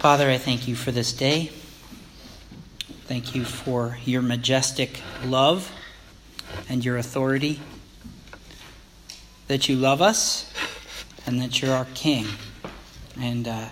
[0.00, 1.50] Father, I thank you for this day.
[3.04, 5.70] Thank you for your majestic love
[6.70, 7.60] and your authority.
[9.48, 10.50] That you love us
[11.26, 12.28] and that you're our King.
[13.20, 13.66] And uh,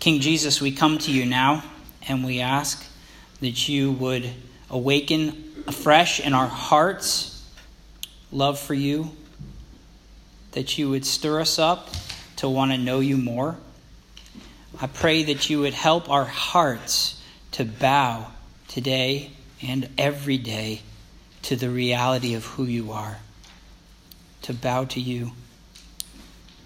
[0.00, 1.62] King Jesus, we come to you now
[2.08, 2.84] and we ask
[3.40, 4.28] that you would
[4.68, 7.48] awaken afresh in our hearts
[8.32, 9.12] love for you,
[10.52, 11.88] that you would stir us up
[12.34, 13.58] to want to know you more.
[14.82, 18.32] I pray that you would help our hearts to bow
[18.66, 19.30] today
[19.62, 20.82] and every day
[21.42, 23.18] to the reality of who you are,
[24.42, 25.30] to bow to you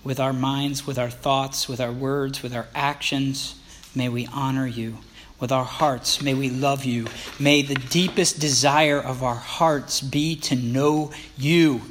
[0.02, 3.60] with our minds, with our thoughts, with our words, with our actions.
[3.94, 4.96] May we honor you.
[5.38, 7.08] With our hearts, may we love you.
[7.38, 11.82] May the deepest desire of our hearts be to know you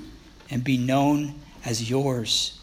[0.49, 2.54] and be known as yours.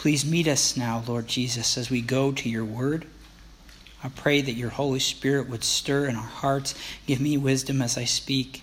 [0.00, 3.06] Please meet us now, Lord Jesus, as we go to your word.
[4.02, 6.74] I pray that your Holy Spirit would stir in our hearts.
[7.06, 8.62] Give me wisdom as I speak.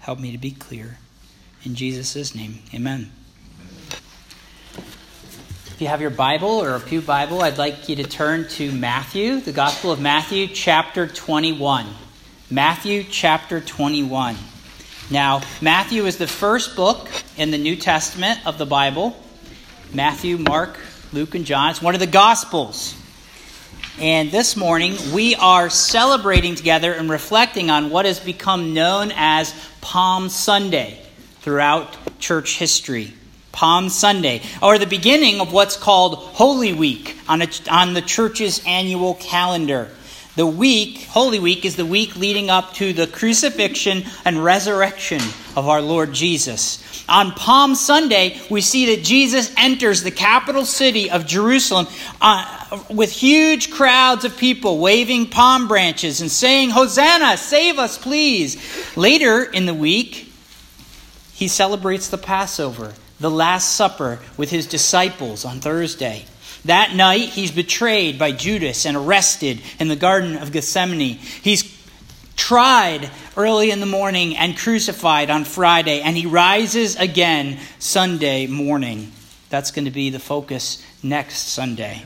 [0.00, 0.98] Help me to be clear.
[1.64, 3.10] In Jesus' name, amen.
[4.76, 8.70] If you have your Bible or a Pew Bible, I'd like you to turn to
[8.72, 11.86] Matthew, the Gospel of Matthew, chapter 21.
[12.50, 14.36] Matthew, chapter 21.
[15.10, 17.08] Now, Matthew is the first book
[17.38, 19.16] in the New Testament of the Bible.
[19.94, 20.78] Matthew, Mark,
[21.12, 21.70] Luke, and John.
[21.70, 22.94] It's one of the Gospels.
[23.98, 29.54] And this morning, we are celebrating together and reflecting on what has become known as
[29.82, 30.98] Palm Sunday
[31.40, 33.12] throughout church history.
[33.52, 38.62] Palm Sunday, or the beginning of what's called Holy Week on, a, on the church's
[38.66, 39.90] annual calendar.
[40.34, 45.20] The week, Holy Week, is the week leading up to the crucifixion and resurrection
[45.56, 47.04] of our Lord Jesus.
[47.06, 51.86] On Palm Sunday, we see that Jesus enters the capital city of Jerusalem
[52.22, 58.56] uh, with huge crowds of people waving palm branches and saying, Hosanna, save us, please.
[58.96, 60.32] Later in the week,
[61.34, 66.24] he celebrates the Passover, the Last Supper, with his disciples on Thursday.
[66.64, 71.16] That night, he's betrayed by Judas and arrested in the Garden of Gethsemane.
[71.16, 71.76] He's
[72.36, 79.10] tried early in the morning and crucified on Friday, and he rises again Sunday morning.
[79.50, 82.04] That's going to be the focus next Sunday.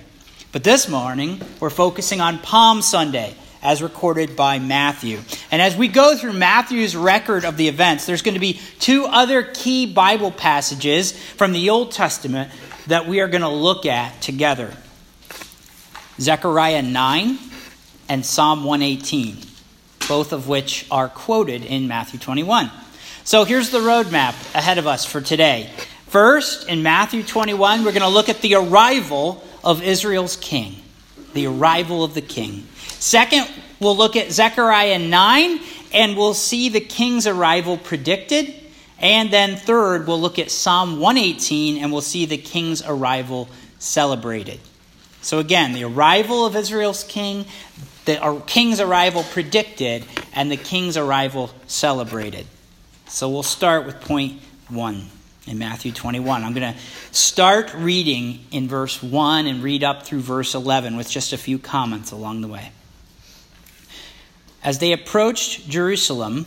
[0.53, 5.21] But this morning, we're focusing on Palm Sunday, as recorded by Matthew.
[5.51, 9.05] And as we go through Matthew's record of the events, there's going to be two
[9.05, 12.51] other key Bible passages from the Old Testament
[12.87, 14.73] that we are going to look at together
[16.19, 17.39] Zechariah 9
[18.09, 19.37] and Psalm 118,
[20.09, 22.71] both of which are quoted in Matthew 21.
[23.25, 25.71] So here's the roadmap ahead of us for today.
[26.07, 30.77] First, in Matthew 21, we're going to look at the arrival of Israel's king,
[31.35, 32.67] the arrival of the king.
[33.01, 35.61] Second, we'll look at Zechariah 9
[35.93, 38.55] and we'll see the king's arrival predicted.
[38.99, 43.49] And then third, we'll look at Psalm 118 and we'll see the king's arrival
[43.79, 44.61] celebrated.
[45.21, 47.47] So again, the arrival of Israel's king,
[48.05, 52.47] the uh, king's arrival predicted, and the king's arrival celebrated.
[53.09, 55.09] So we'll start with point one
[55.47, 56.43] in Matthew 21.
[56.43, 56.79] I'm going to
[57.13, 61.59] start reading in verse 1 and read up through verse 11 with just a few
[61.59, 62.73] comments along the way.
[64.65, 66.47] As they approached Jerusalem,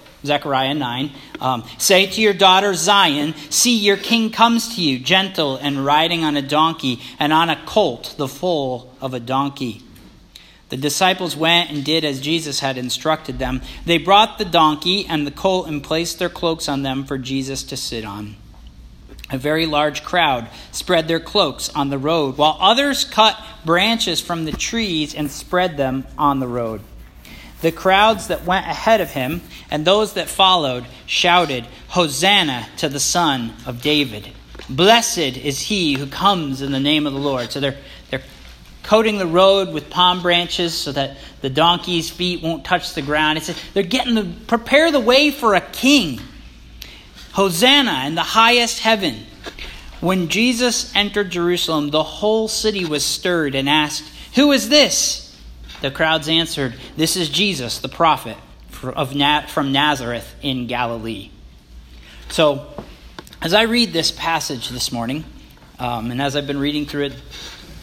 [0.25, 1.11] Zechariah 9.
[1.39, 6.23] Um, Say to your daughter Zion, See, your king comes to you, gentle and riding
[6.23, 9.81] on a donkey, and on a colt, the foal of a donkey.
[10.69, 13.61] The disciples went and did as Jesus had instructed them.
[13.85, 17.63] They brought the donkey and the colt and placed their cloaks on them for Jesus
[17.63, 18.37] to sit on.
[19.29, 24.45] A very large crowd spread their cloaks on the road, while others cut branches from
[24.45, 26.81] the trees and spread them on the road.
[27.61, 32.99] The crowds that went ahead of him and those that followed shouted, Hosanna to the
[32.99, 34.29] Son of David.
[34.69, 37.51] Blessed is he who comes in the name of the Lord.
[37.51, 37.77] So they're,
[38.09, 38.23] they're
[38.83, 43.37] coating the road with palm branches so that the donkey's feet won't touch the ground.
[43.37, 46.19] It's, they're getting the, prepare the way for a king.
[47.33, 49.25] Hosanna in the highest heaven.
[49.99, 54.03] When Jesus entered Jerusalem, the whole city was stirred and asked,
[54.35, 55.20] Who is this?
[55.81, 58.37] The crowds answered, This is Jesus, the prophet
[58.83, 61.31] of Na- from Nazareth in Galilee.
[62.29, 62.67] So,
[63.41, 65.23] as I read this passage this morning,
[65.79, 67.13] um, and as I've been reading through it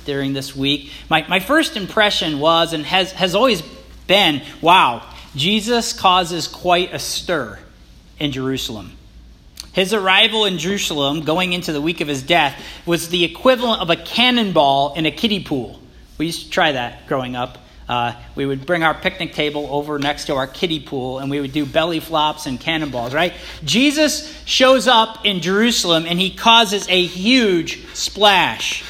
[0.05, 3.63] during this week, my, my first impression was and has, has always
[4.07, 5.05] been wow,
[5.35, 7.59] Jesus causes quite a stir
[8.21, 8.93] in Jerusalem.
[9.73, 13.91] His arrival in Jerusalem, going into the week of his death, was the equivalent of
[13.91, 15.81] a cannonball in a kiddie pool.
[16.17, 17.59] We used to try that growing up.
[17.89, 21.41] Uh, we would bring our picnic table over next to our kiddie pool and we
[21.41, 23.33] would do belly flops and cannonballs, right?
[23.65, 28.85] Jesus shows up in Jerusalem and he causes a huge splash.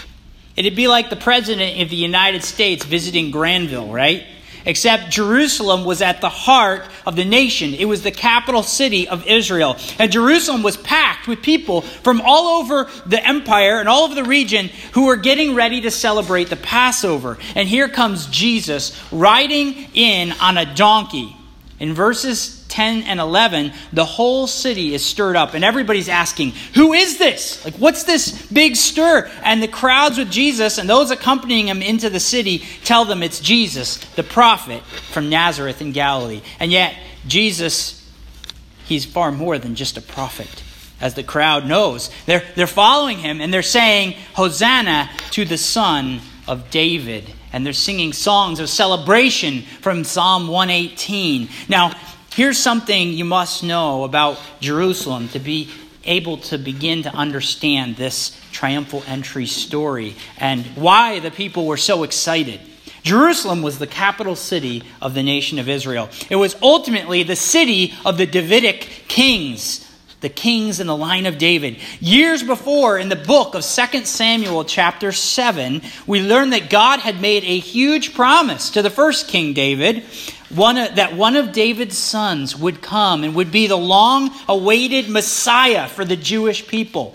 [0.56, 4.26] It'd be like the president of the United States visiting Granville, right?
[4.68, 7.72] Except Jerusalem was at the heart of the nation.
[7.72, 9.78] It was the capital city of Israel.
[9.98, 14.24] And Jerusalem was packed with people from all over the empire and all over the
[14.24, 17.38] region who were getting ready to celebrate the Passover.
[17.54, 21.34] And here comes Jesus riding in on a donkey.
[21.80, 26.92] In verses 10 and 11, the whole city is stirred up, and everybody's asking, Who
[26.92, 27.64] is this?
[27.64, 29.30] Like, what's this big stir?
[29.42, 33.40] And the crowds with Jesus and those accompanying him into the city tell them it's
[33.40, 36.42] Jesus, the prophet from Nazareth in Galilee.
[36.60, 36.94] And yet,
[37.26, 38.06] Jesus,
[38.84, 40.62] he's far more than just a prophet,
[41.00, 42.10] as the crowd knows.
[42.26, 47.72] They're, they're following him, and they're saying, Hosanna to the Son of David and they're
[47.72, 51.48] singing songs of celebration from Psalm 118.
[51.68, 51.92] Now,
[52.38, 55.70] Here's something you must know about Jerusalem to be
[56.04, 62.04] able to begin to understand this triumphal entry story and why the people were so
[62.04, 62.60] excited.
[63.02, 66.10] Jerusalem was the capital city of the nation of Israel.
[66.30, 69.87] It was ultimately the city of the Davidic kings,
[70.20, 71.78] the kings in the line of David.
[72.00, 77.20] Years before, in the book of 2 Samuel, chapter 7, we learn that God had
[77.20, 80.04] made a huge promise to the first king David
[80.48, 85.88] one, that one of David's sons would come and would be the long awaited Messiah
[85.88, 87.14] for the Jewish people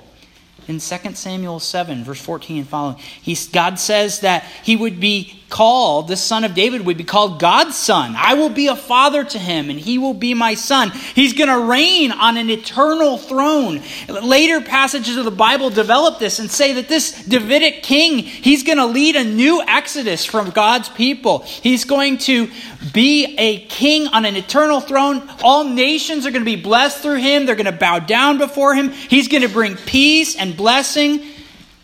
[0.67, 5.42] in 2 Samuel 7, verse 14 and following, he, God says that he would be
[5.53, 8.15] called, the son of David would be called God's son.
[8.17, 10.89] I will be a father to him, and he will be my son.
[10.89, 13.83] He's going to reign on an eternal throne.
[14.09, 18.79] Later passages of the Bible develop this and say that this Davidic king, he's going
[18.79, 21.39] to lead a new exodus from God's people.
[21.39, 22.49] He's going to
[22.91, 25.21] be a king on an eternal throne.
[25.43, 28.73] All nations are going to be blessed through him, they're going to bow down before
[28.73, 28.89] him.
[28.89, 31.23] He's going to bring peace and blessing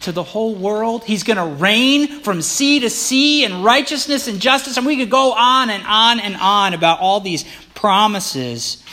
[0.02, 1.04] to the whole world.
[1.04, 4.78] He's going to reign from sea to sea in righteousness and justice.
[4.78, 8.84] And we could go on and on and on about all these promises.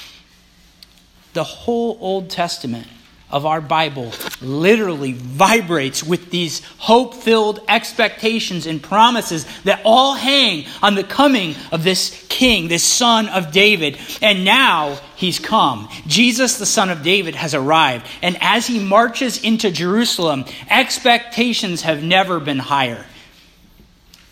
[1.32, 2.88] The whole Old Testament
[3.36, 10.64] of our Bible literally vibrates with these hope filled expectations and promises that all hang
[10.82, 13.98] on the coming of this king, this son of David.
[14.22, 15.90] And now he's come.
[16.06, 18.06] Jesus, the son of David, has arrived.
[18.22, 23.04] And as he marches into Jerusalem, expectations have never been higher.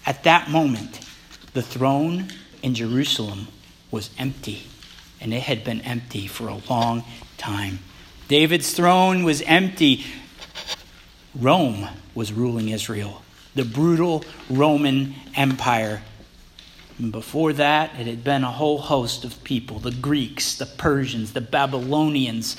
[0.06, 0.98] At that moment,
[1.52, 2.28] the throne
[2.62, 3.48] in Jerusalem
[3.90, 4.62] was empty,
[5.20, 7.04] and it had been empty for a long
[7.36, 7.80] time.
[8.28, 10.04] David's throne was empty.
[11.38, 13.22] Rome was ruling Israel,
[13.54, 16.02] the brutal Roman Empire.
[16.98, 21.32] And before that, it had been a whole host of people the Greeks, the Persians,
[21.32, 22.56] the Babylonians,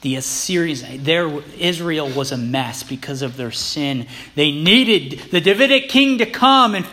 [0.00, 0.82] the Assyrians.
[1.04, 4.06] There, Israel was a mess because of their sin.
[4.34, 6.86] They needed the Davidic king to come, and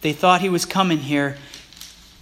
[0.00, 1.36] they thought he was coming here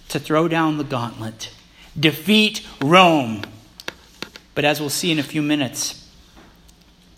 [0.09, 1.51] to throw down the gauntlet,
[1.97, 3.43] defeat Rome.
[4.59, 6.05] But as we'll see in a few minutes,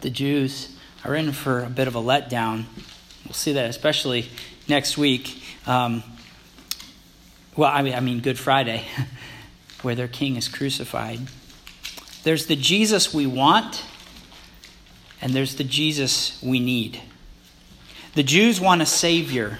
[0.01, 2.65] the Jews are in for a bit of a letdown.
[3.25, 4.27] We'll see that especially
[4.67, 5.41] next week.
[5.65, 6.03] Um,
[7.57, 8.85] well, I mean, I mean, Good Friday,
[9.81, 11.21] where their king is crucified.
[12.21, 13.85] There's the Jesus we want,
[15.19, 17.01] and there's the Jesus we need.
[18.13, 19.57] The Jews want a Savior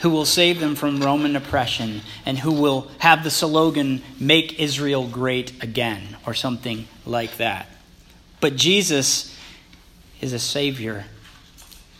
[0.00, 5.06] who will save them from Roman oppression and who will have the slogan, Make Israel
[5.06, 7.68] Great Again, or something like that.
[8.40, 9.36] But Jesus
[10.20, 11.04] is a Savior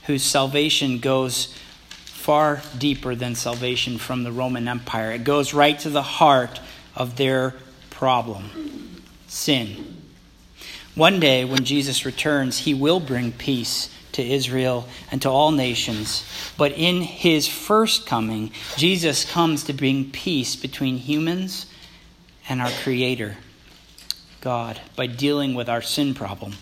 [0.05, 1.55] whose salvation goes
[2.05, 5.13] far deeper than salvation from the Roman Empire.
[5.13, 6.61] It goes right to the heart
[6.95, 7.55] of their
[7.91, 8.51] problem
[9.27, 10.03] sin.
[10.95, 16.25] One day, when Jesus returns, he will bring peace to Israel and to all nations.
[16.57, 21.67] But in his first coming, Jesus comes to bring peace between humans
[22.49, 23.37] and our Creator,
[24.45, 26.53] God, by dealing with our sin problem.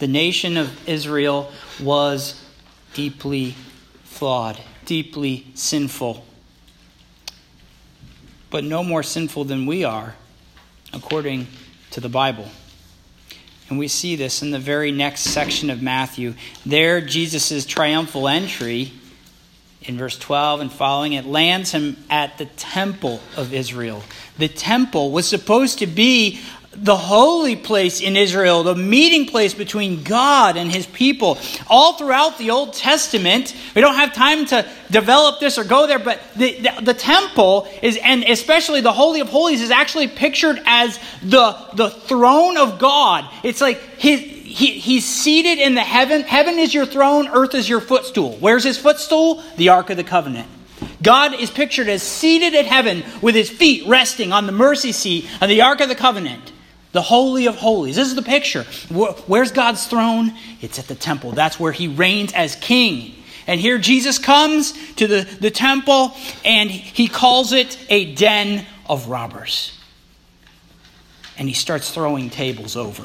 [0.00, 1.50] The nation of Israel
[1.80, 2.44] was
[2.92, 3.54] deeply
[4.02, 6.24] flawed, deeply sinful.
[8.50, 10.14] but no more sinful than we are,
[10.92, 11.46] according
[11.90, 12.48] to the Bible.
[13.68, 16.34] And we see this in the very next section of Matthew.
[16.64, 18.92] There, Jesus' triumphal entry
[19.82, 24.02] in verse 12 and following, it lands him at the temple of Israel.
[24.36, 26.40] The temple was supposed to be
[26.80, 31.38] the holy place in Israel, the meeting place between God and his people.
[31.66, 35.98] All throughout the Old Testament, we don't have time to develop this or go there,
[35.98, 40.60] but the, the, the, temple is, and especially the Holy of Holies, is actually pictured
[40.66, 43.28] as the, the throne of God.
[43.42, 46.22] It's like his, he, he's seated in the heaven.
[46.22, 48.36] Heaven is your throne, earth is your footstool.
[48.40, 49.42] Where's his footstool?
[49.56, 50.48] The Ark of the Covenant.
[51.02, 55.28] God is pictured as seated at heaven with his feet resting on the mercy seat
[55.40, 56.52] on the Ark of the Covenant.
[56.92, 57.96] The Holy of Holies.
[57.96, 58.64] This is the picture.
[58.92, 60.32] Where's God's throne?
[60.60, 61.32] It's at the temple.
[61.32, 63.14] That's where he reigns as king.
[63.46, 66.12] And here Jesus comes to the, the temple
[66.44, 69.72] and he calls it a den of robbers.
[71.38, 73.04] And he starts throwing tables over.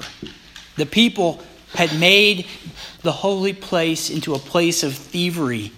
[0.75, 1.41] The people
[1.75, 2.47] had made
[3.03, 5.71] the holy place into a place of thievery.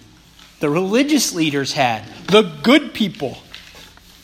[0.60, 3.38] The religious leaders had, the good people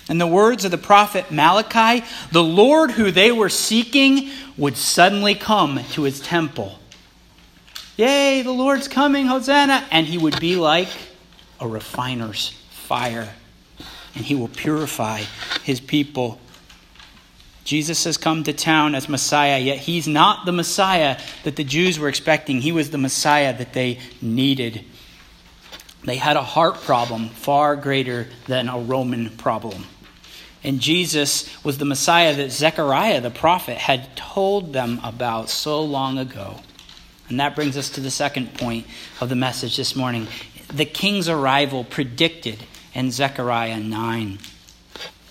[0.08, 5.34] in the words of the prophet Malachi, the Lord who they were seeking would suddenly
[5.34, 6.78] come to his temple.
[7.96, 9.86] Yay, the Lord's coming, Hosanna!
[9.90, 10.88] And he would be like
[11.60, 13.32] a refiner's fire,
[14.14, 15.20] and he will purify
[15.62, 16.40] his people.
[17.64, 21.98] Jesus has come to town as Messiah, yet he's not the Messiah that the Jews
[21.98, 22.60] were expecting.
[22.60, 24.84] He was the Messiah that they needed.
[26.04, 29.84] They had a heart problem far greater than a Roman problem.
[30.64, 36.18] And Jesus was the Messiah that Zechariah the prophet had told them about so long
[36.18, 36.60] ago.
[37.28, 38.86] And that brings us to the second point
[39.20, 40.28] of the message this morning.
[40.72, 44.38] The king's arrival predicted in Zechariah 9.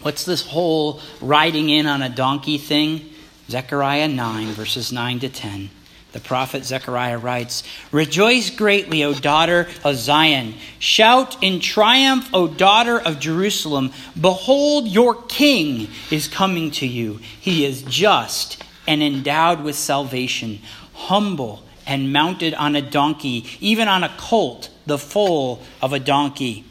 [0.02, 3.10] What's this whole riding in on a donkey thing?
[3.50, 5.70] Zechariah 9, verses 9 to 10.
[6.12, 10.56] The prophet Zechariah writes Rejoice greatly, O daughter of Zion.
[10.80, 13.92] Shout in triumph, O daughter of Jerusalem.
[14.20, 17.20] Behold, your king is coming to you.
[17.40, 20.60] He is just and endowed with salvation,
[20.94, 26.66] humble and mounted on a donkey, even on a colt, the foal of a donkey.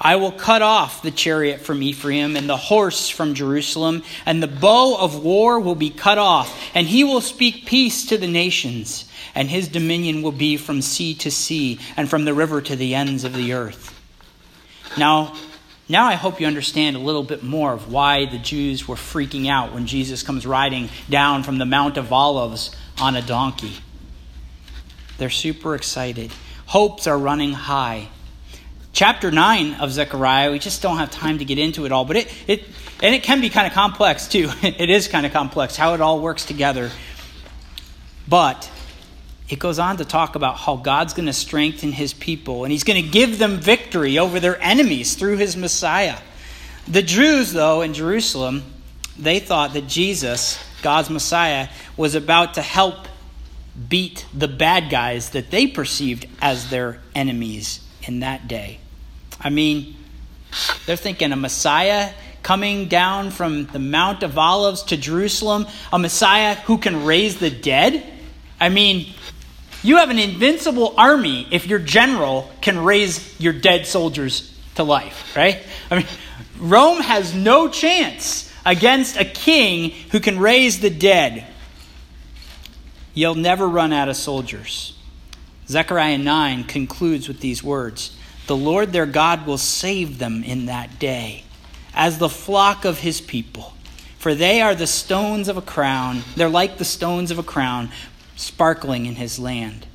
[0.00, 4.46] I will cut off the chariot from Ephraim and the horse from Jerusalem, and the
[4.46, 9.10] bow of war will be cut off, and he will speak peace to the nations,
[9.34, 12.94] and his dominion will be from sea to sea, and from the river to the
[12.94, 13.94] ends of the earth.
[14.98, 15.34] Now,
[15.88, 19.48] now I hope you understand a little bit more of why the Jews were freaking
[19.48, 23.72] out when Jesus comes riding down from the Mount of Olives on a donkey.
[25.16, 26.32] They're super excited.
[26.66, 28.08] Hopes are running high
[28.96, 30.50] chapter 9 of Zechariah.
[30.50, 32.64] We just don't have time to get into it all, but it, it
[33.02, 34.50] and it can be kind of complex too.
[34.62, 36.90] It is kind of complex how it all works together.
[38.26, 38.70] But
[39.50, 42.84] it goes on to talk about how God's going to strengthen his people and he's
[42.84, 46.16] going to give them victory over their enemies through his Messiah.
[46.88, 48.62] The Jews, though, in Jerusalem,
[49.18, 53.08] they thought that Jesus, God's Messiah, was about to help
[53.90, 58.80] beat the bad guys that they perceived as their enemies in that day.
[59.40, 59.96] I mean,
[60.86, 62.12] they're thinking a Messiah
[62.42, 67.50] coming down from the Mount of Olives to Jerusalem, a Messiah who can raise the
[67.50, 68.04] dead.
[68.60, 69.12] I mean,
[69.82, 75.36] you have an invincible army if your general can raise your dead soldiers to life,
[75.36, 75.62] right?
[75.90, 76.06] I mean,
[76.58, 81.46] Rome has no chance against a king who can raise the dead.
[83.12, 84.96] You'll never run out of soldiers.
[85.68, 88.16] Zechariah 9 concludes with these words
[88.46, 91.44] the Lord their God will save them in that day,
[91.94, 93.72] as the flock of his people.
[94.18, 96.22] For they are the stones of a crown.
[96.34, 97.90] They're like the stones of a crown,
[98.36, 99.86] sparkling in his land.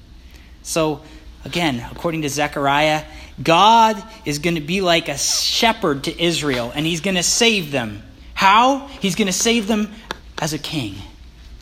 [0.63, 1.01] So,
[1.43, 3.03] again, according to Zechariah,
[3.41, 7.71] God is going to be like a shepherd to Israel, and he's going to save
[7.71, 8.03] them.
[8.33, 8.87] How?
[8.87, 9.91] He's going to save them
[10.39, 10.95] as a king,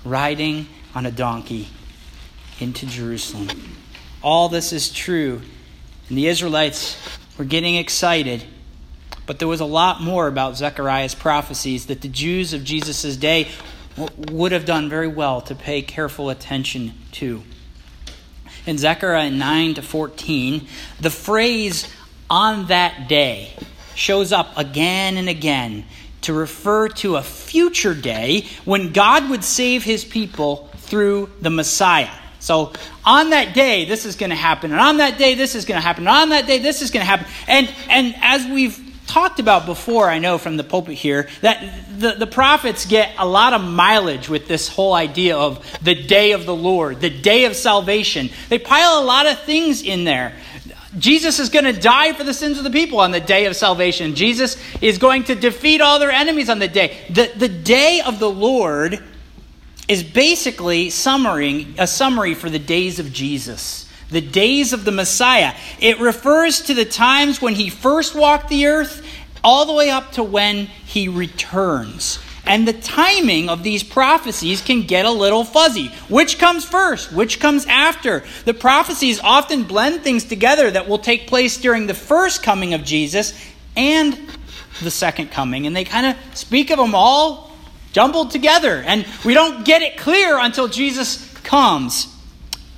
[0.05, 1.67] riding on a donkey
[2.59, 3.47] into Jerusalem.
[4.21, 5.41] All this is true
[6.09, 6.97] and the Israelites
[7.37, 8.43] were getting excited.
[9.25, 13.47] But there was a lot more about Zechariah's prophecies that the Jews of Jesus' day
[14.31, 17.43] would have done very well to pay careful attention to.
[18.65, 20.67] In Zechariah 9 to 14,
[20.99, 21.87] the phrase
[22.29, 23.53] on that day
[23.95, 25.85] shows up again and again
[26.21, 32.09] to refer to a future day when God would save his people through the Messiah.
[32.39, 32.73] So
[33.05, 35.79] on that day, this is going to happen, and on that day, this is going
[35.79, 37.27] to happen, and on that day, this is going to happen.
[37.47, 42.13] And and as we've talked about before, I know from the pulpit here, that the,
[42.13, 46.45] the prophets get a lot of mileage with this whole idea of the day of
[46.45, 48.29] the Lord, the day of salvation.
[48.49, 50.33] They pile a lot of things in there.
[50.97, 53.55] Jesus is going to die for the sins of the people on the day of
[53.55, 54.15] salvation.
[54.15, 56.97] Jesus is going to defeat all their enemies on the day.
[57.09, 59.03] The, the day of the Lord
[59.89, 65.53] is basically summary, a summary for the days of Jesus the days of the Messiah.
[65.79, 69.05] It refers to the times when he first walked the earth
[69.43, 72.19] all the way up to when he returns.
[72.45, 75.87] And the timing of these prophecies can get a little fuzzy.
[76.07, 77.11] Which comes first?
[77.11, 78.23] Which comes after?
[78.45, 82.83] The prophecies often blend things together that will take place during the first coming of
[82.83, 83.39] Jesus
[83.77, 84.17] and
[84.81, 85.67] the second coming.
[85.67, 87.48] And they kind of speak of them all
[87.93, 88.83] jumbled together.
[88.85, 92.15] And we don't get it clear until Jesus comes.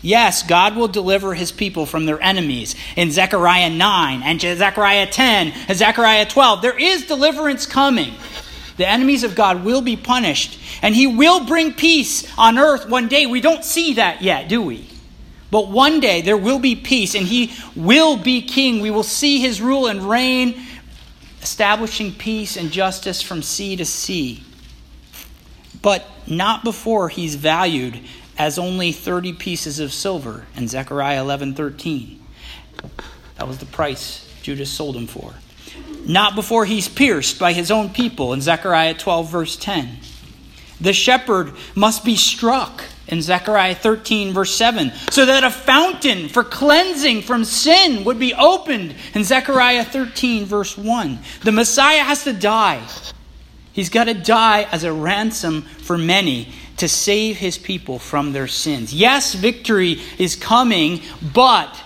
[0.01, 5.53] Yes, God will deliver his people from their enemies in Zechariah 9 and Zechariah 10
[5.67, 6.61] and Zechariah 12.
[6.61, 8.13] There is deliverance coming.
[8.77, 13.09] The enemies of God will be punished, and he will bring peace on earth one
[13.09, 13.27] day.
[13.27, 14.87] We don't see that yet, do we?
[15.51, 18.81] But one day there will be peace, and he will be king.
[18.81, 20.63] We will see his rule and reign,
[21.43, 24.41] establishing peace and justice from sea to sea.
[25.81, 27.99] But not before he's valued
[28.37, 32.19] as only 30 pieces of silver in Zechariah 11:13.
[33.37, 35.33] That was the price Judas sold him for.
[36.05, 39.99] Not before he's pierced by his own people in Zechariah 12 verse 10.
[40.79, 46.43] The shepherd must be struck in Zechariah 13 verse 7 so that a fountain for
[46.43, 51.19] cleansing from sin would be opened in Zechariah 13 verse 1.
[51.43, 52.81] The Messiah has to die.
[53.73, 58.47] He's got to die as a ransom for many to save his people from their
[58.47, 58.93] sins.
[58.93, 61.01] Yes, victory is coming,
[61.33, 61.81] but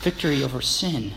[0.00, 1.12] victory over sin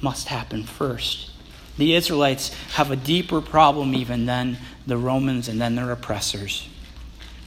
[0.00, 1.30] must happen first.
[1.78, 6.68] The Israelites have a deeper problem even than the Romans and then their oppressors.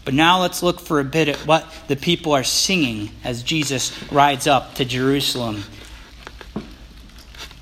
[0.06, 3.94] But now let's look for a bit at what the people are singing as Jesus
[4.12, 5.64] rides up to Jerusalem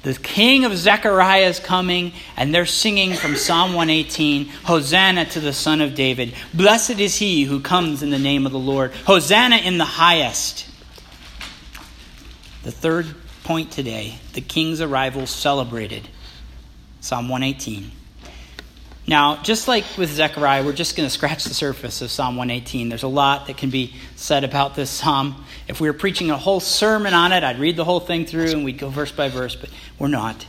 [0.03, 5.53] the king of Zechariah is coming, and they're singing from Psalm 118 Hosanna to the
[5.53, 6.33] Son of David.
[6.53, 8.93] Blessed is he who comes in the name of the Lord.
[9.05, 10.67] Hosanna in the highest.
[12.63, 13.07] The third
[13.43, 16.07] point today the king's arrival celebrated.
[16.99, 17.91] Psalm 118.
[19.07, 22.89] Now, just like with Zechariah, we're just going to scratch the surface of Psalm 118.
[22.89, 25.43] There's a lot that can be said about this psalm.
[25.67, 28.51] If we were preaching a whole sermon on it, I'd read the whole thing through
[28.51, 30.45] and we'd go verse by verse, but we're not.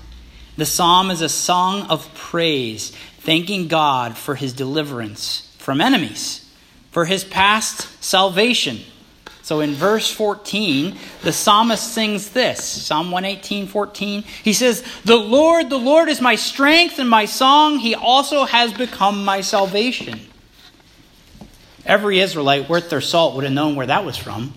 [0.58, 6.46] The psalm is a song of praise, thanking God for his deliverance from enemies,
[6.90, 8.80] for his past salvation
[9.52, 14.22] so in verse 14, the psalmist sings this Psalm 118, 14.
[14.22, 17.78] He says, The Lord, the Lord is my strength and my song.
[17.78, 20.20] He also has become my salvation.
[21.84, 24.54] Every Israelite worth their salt would have known where that was from.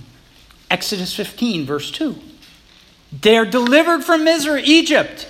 [0.71, 2.15] Exodus 15, verse 2.
[3.11, 5.27] They're delivered from Israel, Egypt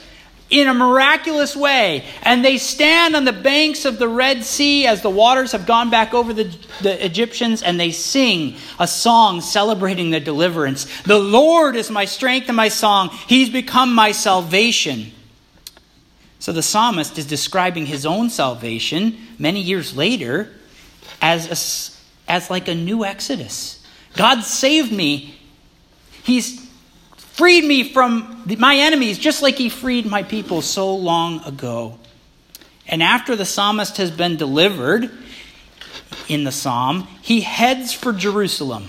[0.62, 2.06] in a miraculous way.
[2.24, 5.90] And they stand on the banks of the Red Sea as the waters have gone
[5.90, 10.86] back over the, the Egyptians, and they sing a song celebrating their deliverance.
[11.04, 15.12] The Lord is my strength and my song, He's become my salvation.
[16.40, 20.54] So the psalmist is describing his own salvation many years later
[21.20, 21.48] as,
[22.28, 23.84] a, as like a new exodus.
[24.16, 25.40] God saved me.
[26.24, 26.65] He's
[27.36, 32.00] freed me from my enemies just like he freed my people so long ago.
[32.88, 35.12] And after the psalmist has been delivered
[36.30, 38.88] in the psalm, he heads for Jerusalem,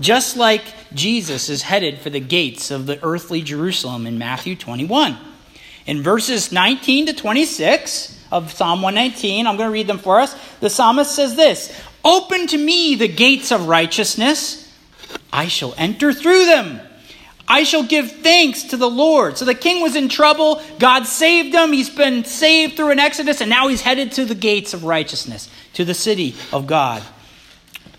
[0.00, 0.62] just like
[0.92, 5.16] Jesus is headed for the gates of the earthly Jerusalem in Matthew 21.
[5.86, 10.34] In verses 19 to 26 of Psalm 119, I'm going to read them for us.
[10.58, 11.72] The psalmist says this
[12.04, 14.68] Open to me the gates of righteousness,
[15.32, 16.80] I shall enter through them.
[17.48, 19.38] I shall give thanks to the Lord.
[19.38, 20.62] So the king was in trouble.
[20.78, 21.72] God saved him.
[21.72, 25.48] He's been saved through an exodus, and now he's headed to the gates of righteousness,
[25.72, 27.02] to the city of God.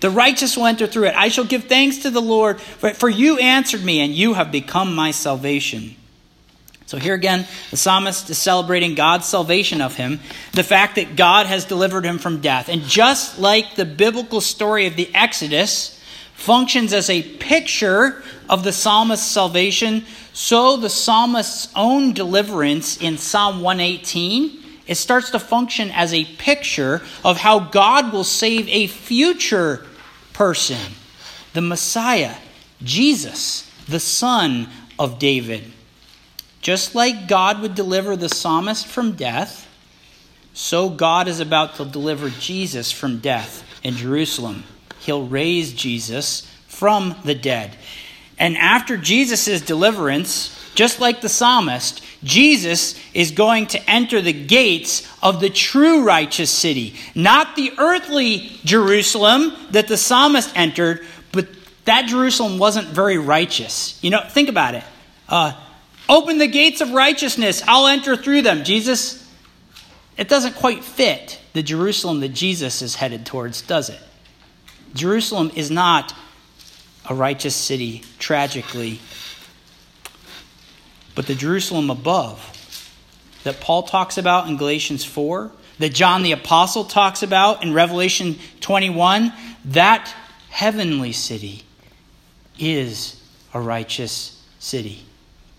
[0.02, 1.16] The righteous will enter through it.
[1.16, 4.96] I shall give thanks to the Lord, for you answered me, and you have become
[4.96, 5.96] my salvation.
[6.86, 10.20] So here again, the psalmist is celebrating God's salvation of him,
[10.54, 12.70] the fact that God has delivered him from death.
[12.70, 15.99] And just like the biblical story of the Exodus,
[16.40, 23.62] functions as a picture of the psalmist's salvation, so the psalmist's own deliverance in Psalm
[23.62, 29.86] 118 it starts to function as a picture of how God will save a future
[30.34, 30.94] person,
[31.54, 32.36] the Messiah,
[32.82, 35.72] Jesus, the son of David.
[36.64, 39.68] Just like God would deliver the psalmist from death,
[40.56, 44.64] so God is about to deliver Jesus from death in Jerusalem.
[45.00, 47.76] He'll raise Jesus from the dead.
[48.38, 55.08] And after Jesus' deliverance, just like the psalmist, Jesus is going to enter the gates
[55.22, 56.96] of the true righteous city.
[57.16, 61.48] Not the earthly Jerusalem that the psalmist entered, but
[61.86, 63.98] that Jerusalem wasn't very righteous.
[64.02, 64.84] You know, think about it.
[65.28, 65.54] Uh,
[66.08, 68.64] open the gates of righteousness, I'll enter through them.
[68.64, 69.30] Jesus,
[70.18, 74.00] it doesn't quite fit the Jerusalem that Jesus is headed towards, does it?
[74.94, 76.14] Jerusalem is not
[77.10, 79.00] a righteous city, tragically.
[81.16, 82.56] But the Jerusalem above
[83.44, 88.38] that Paul talks about in Galatians 4, that John the Apostle talks about in Revelation
[88.60, 89.34] 21,
[89.66, 90.14] that
[90.50, 91.64] heavenly city
[92.58, 93.22] is
[93.54, 95.04] a righteous city.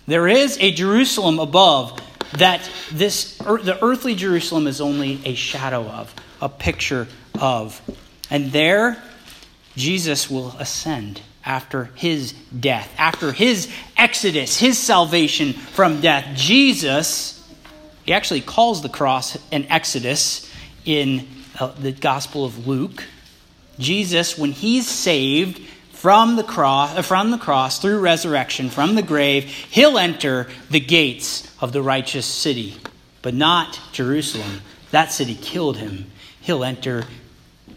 [0.06, 2.00] There is a Jerusalem above
[2.32, 7.08] that this the earthly Jerusalem is only a shadow of, a picture
[7.40, 7.80] of.
[8.30, 9.02] And there
[9.76, 16.36] Jesus will ascend after his death, after his exodus, his salvation from death.
[16.36, 17.42] Jesus,
[18.04, 20.50] he actually calls the cross an exodus
[20.84, 21.26] in
[21.58, 23.04] uh, the Gospel of Luke.
[23.78, 25.60] Jesus, when he's saved
[25.92, 30.80] from the cross, uh, from the cross through resurrection from the grave, he'll enter the
[30.80, 32.76] gates of the righteous city,
[33.22, 34.60] but not Jerusalem.
[34.90, 36.10] That city killed him.
[36.40, 37.04] He'll enter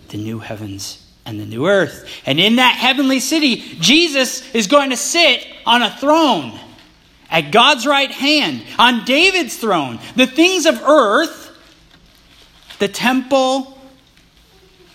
[0.10, 2.10] the new heavens and the new earth.
[2.26, 6.60] And in that heavenly city, Jesus is going to sit on a throne
[7.30, 10.00] at God's right hand, on David's throne.
[10.16, 11.52] The things of earth,
[12.80, 13.78] the temple,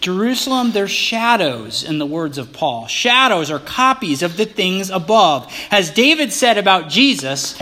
[0.00, 2.86] Jerusalem, they're shadows, in the words of Paul.
[2.86, 5.52] Shadows are copies of the things above.
[5.70, 7.60] As David said about Jesus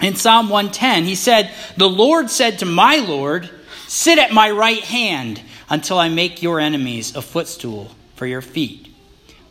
[0.00, 3.48] in Psalm 110, he said, The Lord said to my Lord,
[3.86, 5.40] Sit at my right hand
[5.72, 8.88] until I make your enemies a footstool for your feet.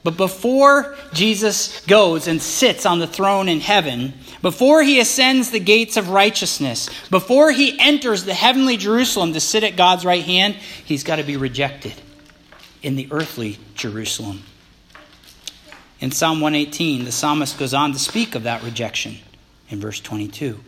[0.04, 5.60] But before Jesus goes and sits on the throne in heaven, before he ascends the
[5.60, 10.54] gates of righteousness, before he enters the heavenly Jerusalem to sit at God's right hand,
[10.86, 11.94] he's got to be rejected
[12.84, 14.44] in the earthly Jerusalem.
[16.00, 19.18] In Psalm 118, the psalmist goes on to speak of that rejection
[19.70, 20.60] in verse 22.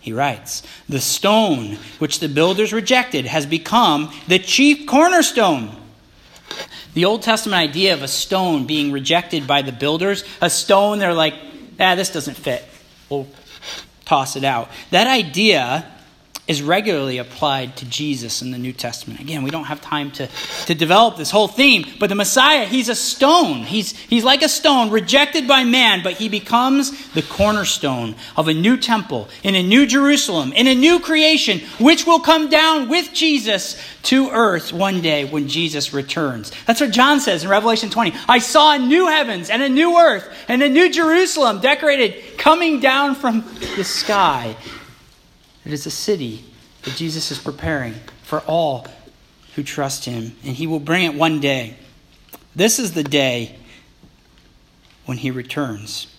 [0.00, 5.76] He writes, The stone which the builders rejected has become the chief cornerstone.
[6.94, 11.14] The Old Testament idea of a stone being rejected by the builders, a stone they're
[11.14, 11.34] like,
[11.78, 12.64] ah, this doesn't fit.
[13.08, 13.28] We'll
[14.04, 14.70] toss it out.
[14.90, 15.86] That idea
[16.50, 19.20] is regularly applied to Jesus in the New Testament.
[19.20, 20.28] Again, we don't have time to,
[20.66, 23.58] to develop this whole theme, but the Messiah, he's a stone.
[23.58, 28.52] He's, he's like a stone rejected by man, but he becomes the cornerstone of a
[28.52, 33.12] new temple, in a new Jerusalem, in a new creation, which will come down with
[33.12, 36.50] Jesus to earth one day when Jesus returns.
[36.66, 38.12] That's what John says in Revelation 20.
[38.28, 42.80] I saw a new heavens and a new earth and a new Jerusalem decorated coming
[42.80, 43.44] down from
[43.76, 44.56] the sky.
[45.70, 46.42] It is a city
[46.82, 48.88] that Jesus is preparing for all
[49.54, 51.76] who trust him, and he will bring it one day.
[52.56, 53.56] This is the day
[55.06, 56.12] when he returns.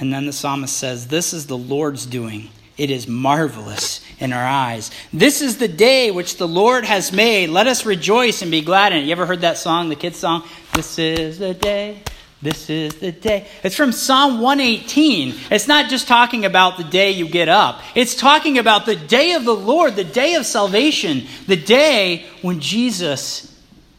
[0.00, 2.48] And then the psalmist says, This is the Lord's doing.
[2.78, 4.90] It is marvelous in our eyes.
[5.12, 7.50] This is the day which the Lord has made.
[7.50, 9.02] Let us rejoice and be glad in it.
[9.02, 10.48] You ever heard that song, the kids' song?
[10.72, 12.00] This is the day
[12.46, 13.46] this is the day.
[13.62, 15.34] It's from Psalm 118.
[15.50, 19.32] It's not just talking about the day you get up, it's talking about the day
[19.32, 23.52] of the Lord, the day of salvation, the day when Jesus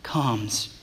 [0.03, 0.73] comes.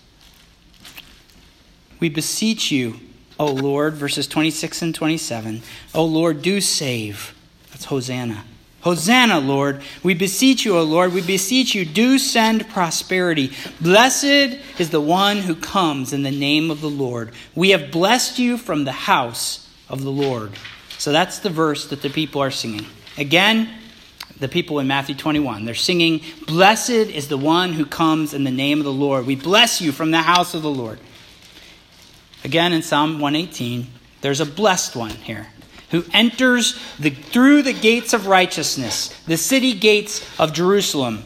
[2.00, 3.00] We beseech you,
[3.38, 5.62] O Lord, verses 26 and 27.
[5.94, 7.35] O Lord, do save.
[7.70, 8.44] That's Hosanna.
[8.85, 9.81] Hosanna, Lord.
[10.03, 11.14] We beseech you, O Lord.
[11.14, 13.51] We beseech you, do send prosperity.
[13.81, 17.33] Blessed is the one who comes in the name of the Lord.
[17.55, 20.53] We have blessed you from the house of the Lord.
[20.99, 22.85] So that's the verse that the people are singing.
[23.16, 23.70] Again,
[24.38, 25.64] the people in Matthew 21.
[25.64, 29.25] They're singing, Blessed is the one who comes in the name of the Lord.
[29.25, 30.99] We bless you from the house of the Lord.
[32.44, 33.87] Again, in Psalm 118,
[34.20, 35.47] there's a blessed one here
[35.90, 41.25] who enters the, through the gates of righteousness, the city gates of Jerusalem,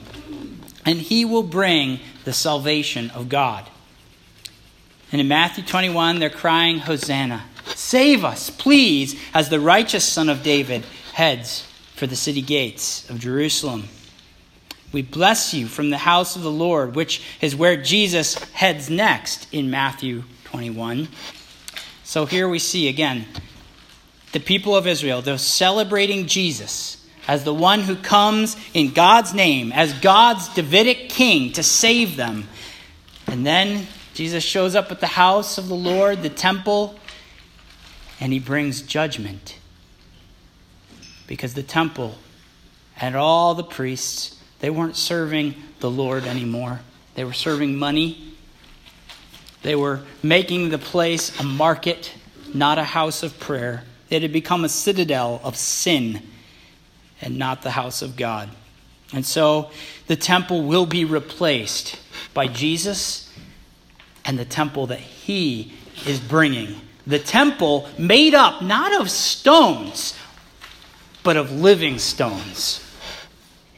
[0.85, 3.69] and he will bring the salvation of God.
[5.11, 7.45] And in Matthew 21, they're crying, Hosanna.
[7.75, 13.19] Save us, please, as the righteous son of David heads for the city gates of
[13.19, 13.89] Jerusalem.
[14.93, 19.53] We bless you from the house of the Lord, which is where Jesus heads next
[19.53, 21.09] in Matthew 21.
[22.05, 23.27] So here we see again
[24.33, 29.71] the people of Israel, they're celebrating Jesus as the one who comes in God's name,
[29.73, 32.49] as God's Davidic king to save them.
[33.27, 36.99] And then Jesus shows up at the house of the Lord, the temple,
[38.19, 39.59] and he brings judgment.
[41.27, 42.17] Because the temple
[42.99, 46.81] and all the priests, they weren't serving the Lord anymore.
[47.15, 48.35] They were serving money.
[49.63, 52.15] They were making the place a market,
[52.55, 53.85] not a house of prayer.
[54.11, 56.23] It had become a citadel of sin
[57.21, 58.49] and not the house of God.
[59.13, 59.71] And so
[60.07, 61.99] the temple will be replaced
[62.35, 63.33] by Jesus
[64.25, 65.73] and the temple that he
[66.07, 66.81] is bringing.
[67.07, 70.15] The temple made up not of stones,
[71.23, 72.85] but of living stones,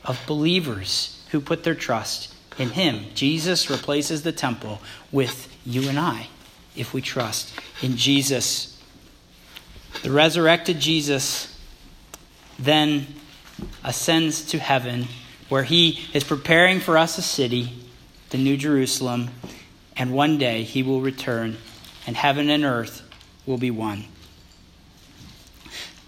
[0.04, 3.06] of believers who put their trust in him.
[3.14, 4.80] Jesus replaces the temple
[5.12, 6.28] with you and I
[6.76, 8.69] if we trust in Jesus.
[10.02, 11.58] The resurrected Jesus
[12.58, 13.06] then
[13.84, 15.08] ascends to heaven,
[15.48, 17.72] where he is preparing for us a city,
[18.30, 19.30] the New Jerusalem,
[19.96, 21.56] and one day he will return,
[22.06, 23.02] and heaven and earth
[23.46, 24.04] will be one.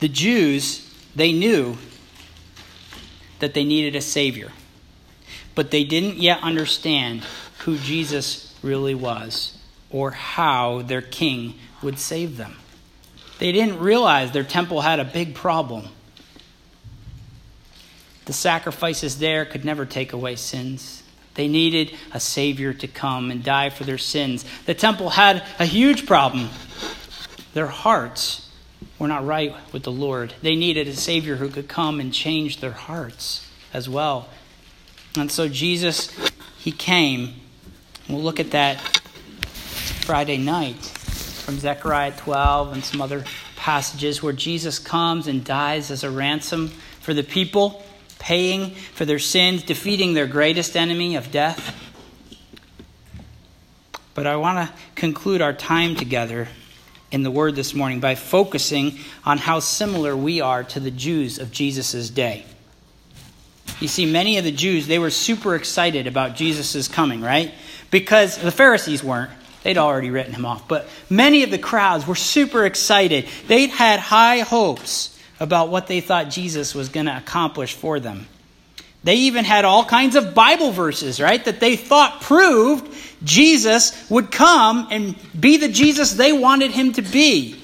[0.00, 1.76] The Jews, they knew
[3.40, 4.52] that they needed a Savior,
[5.54, 7.24] but they didn't yet understand
[7.58, 9.58] who Jesus really was
[9.90, 12.56] or how their king would save them.
[13.42, 15.88] They didn't realize their temple had a big problem.
[18.26, 21.02] The sacrifices there could never take away sins.
[21.34, 24.44] They needed a Savior to come and die for their sins.
[24.66, 26.50] The temple had a huge problem.
[27.52, 28.48] Their hearts
[29.00, 30.34] were not right with the Lord.
[30.40, 34.28] They needed a Savior who could come and change their hearts as well.
[35.16, 36.16] And so Jesus,
[36.58, 37.40] He came.
[38.08, 38.78] We'll look at that
[40.04, 40.92] Friday night
[41.42, 43.24] from Zechariah 12 and some other
[43.56, 46.68] passages where Jesus comes and dies as a ransom
[47.00, 47.84] for the people
[48.20, 51.76] paying for their sins, defeating their greatest enemy of death.
[54.14, 56.46] But I want to conclude our time together
[57.10, 61.40] in the Word this morning by focusing on how similar we are to the Jews
[61.40, 62.46] of Jesus' day.
[63.80, 67.52] You see, many of the Jews, they were super excited about Jesus' coming, right?
[67.90, 69.32] Because the Pharisees weren't.
[69.62, 70.66] They'd already written him off.
[70.66, 73.26] But many of the crowds were super excited.
[73.46, 78.26] They'd had high hopes about what they thought Jesus was going to accomplish for them.
[79.04, 82.94] They even had all kinds of Bible verses, right, that they thought proved
[83.24, 87.60] Jesus would come and be the Jesus they wanted him to be,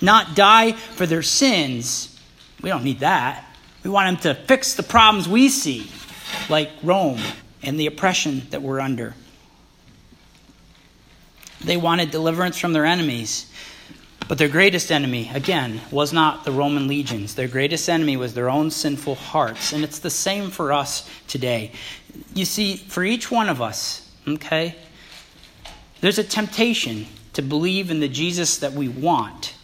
[0.00, 2.16] not die for their sins.
[2.62, 3.44] We don't need that.
[3.82, 5.90] We want him to fix the problems we see,
[6.48, 7.20] like Rome
[7.62, 9.14] and the oppression that we're under.
[11.64, 13.50] They wanted deliverance from their enemies.
[14.28, 17.36] But their greatest enemy, again, was not the Roman legions.
[17.36, 19.72] Their greatest enemy was their own sinful hearts.
[19.72, 21.70] And it's the same for us today.
[22.34, 24.74] You see, for each one of us, okay,
[26.00, 29.54] there's a temptation to believe in the Jesus that we want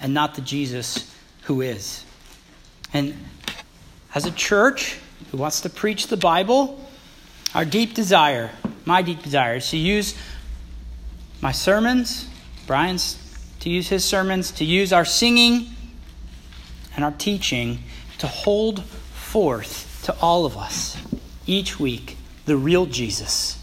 [0.00, 1.10] and not the Jesus
[1.42, 2.04] who is.
[2.92, 3.14] And
[4.14, 4.98] as a church
[5.30, 6.78] who wants to preach the Bible,
[7.54, 8.50] our deep desire,
[8.84, 10.14] my deep desire, is to use
[11.44, 12.26] my sermons,
[12.66, 13.18] Brian's
[13.60, 15.66] to use his sermons, to use our singing
[16.96, 17.80] and our teaching
[18.16, 20.96] to hold forth to all of us
[21.46, 23.62] each week the real Jesus,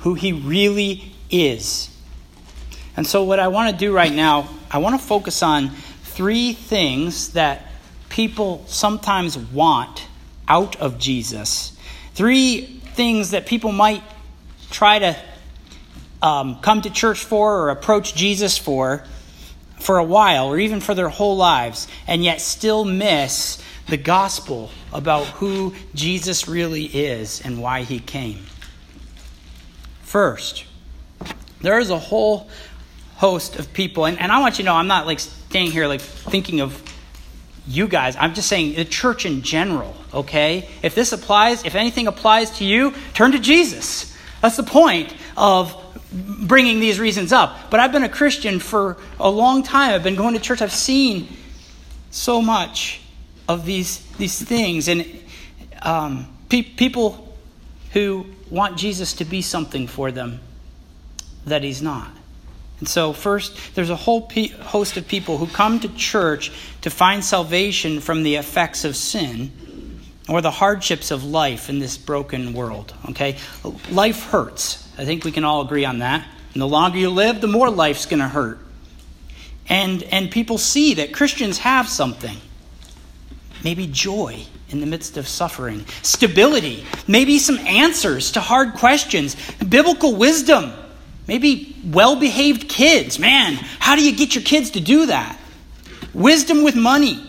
[0.00, 1.88] who he really is.
[2.94, 6.52] And so, what I want to do right now, I want to focus on three
[6.52, 7.62] things that
[8.10, 10.08] people sometimes want
[10.46, 11.74] out of Jesus.
[12.12, 14.02] Three things that people might
[14.70, 15.16] try to
[16.24, 19.04] um, come to church for or approach Jesus for
[19.78, 24.70] for a while or even for their whole lives and yet still miss the gospel
[24.94, 28.46] about who Jesus really is and why he came.
[30.02, 30.64] First,
[31.60, 32.48] there is a whole
[33.16, 35.86] host of people, and, and I want you to know I'm not like staying here
[35.86, 36.82] like thinking of
[37.66, 38.16] you guys.
[38.16, 40.70] I'm just saying the church in general, okay?
[40.82, 44.16] If this applies, if anything applies to you, turn to Jesus.
[44.40, 45.83] That's the point of
[46.14, 47.70] bringing these reasons up.
[47.70, 49.94] But I've been a Christian for a long time.
[49.94, 50.62] I've been going to church.
[50.62, 51.28] I've seen
[52.10, 53.00] so much
[53.48, 54.88] of these, these things.
[54.88, 55.06] And
[55.82, 57.36] um, pe- people
[57.92, 60.40] who want Jesus to be something for them
[61.46, 62.10] that he's not.
[62.80, 66.50] And so, first, there's a whole pe- host of people who come to church
[66.82, 69.52] to find salvation from the effects of sin
[70.28, 72.94] or the hardships of life in this broken world.
[73.10, 73.36] Okay?
[73.90, 74.83] Life hurts.
[74.96, 76.26] I think we can all agree on that.
[76.52, 78.58] And the longer you live, the more life's going to hurt.
[79.68, 82.36] and, and people see that Christians have something.
[83.62, 90.16] Maybe joy in the midst of suffering, stability, maybe some answers to hard questions, biblical
[90.16, 90.72] wisdom,
[91.26, 93.18] maybe well behaved kids.
[93.18, 95.38] Man, how do you get your kids to do that?
[96.12, 97.22] Wisdom with money.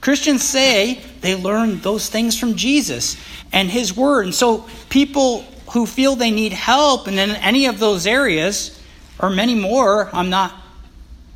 [0.00, 3.16] Christians say they learn those things from Jesus
[3.52, 4.26] and His Word.
[4.26, 5.44] And so people
[5.76, 8.80] who feel they need help and in any of those areas,
[9.18, 10.54] or many more, I'm not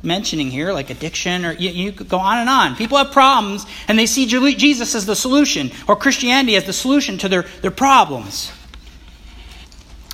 [0.01, 2.75] mentioning here, like addiction, or you, you could go on and on.
[2.75, 7.19] People have problems, and they see Jesus as the solution, or Christianity as the solution
[7.19, 8.51] to their, their problems.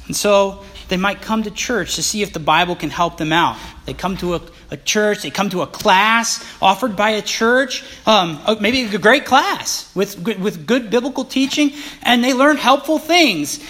[0.07, 3.31] And so they might come to church to see if the Bible can help them
[3.31, 3.57] out.
[3.85, 7.85] They come to a, a church, they come to a class offered by a church,
[8.05, 11.71] um, maybe a great class with, with good biblical teaching,
[12.03, 13.63] and they learn helpful things.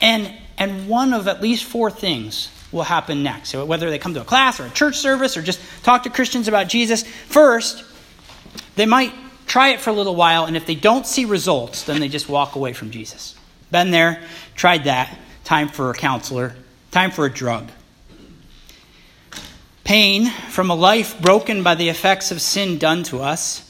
[0.00, 3.50] And, and one of at least four things will happen next.
[3.50, 6.10] So whether they come to a class or a church service or just talk to
[6.10, 7.84] Christians about Jesus, first,
[8.76, 9.12] they might
[9.46, 12.28] try it for a little while, and if they don't see results, then they just
[12.28, 13.34] walk away from Jesus.
[13.70, 14.22] Been there,
[14.54, 15.18] tried that.
[15.44, 16.54] Time for a counselor,
[16.90, 17.70] time for a drug.
[19.82, 23.64] Pain from a life broken by the effects of sin done to us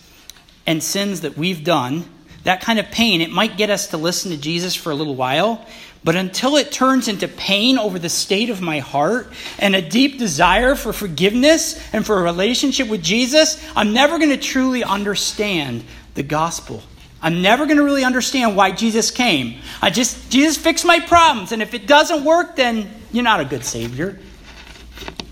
[0.66, 2.04] and sins that we've done,
[2.42, 5.14] that kind of pain, it might get us to listen to Jesus for a little
[5.14, 5.64] while,
[6.08, 10.18] but until it turns into pain over the state of my heart and a deep
[10.18, 15.84] desire for forgiveness and for a relationship with Jesus, I'm never going to truly understand
[16.14, 16.82] the gospel.
[17.20, 19.60] I'm never going to really understand why Jesus came.
[19.82, 23.44] I just Jesus fixed my problems and if it doesn't work then you're not a
[23.44, 24.18] good savior.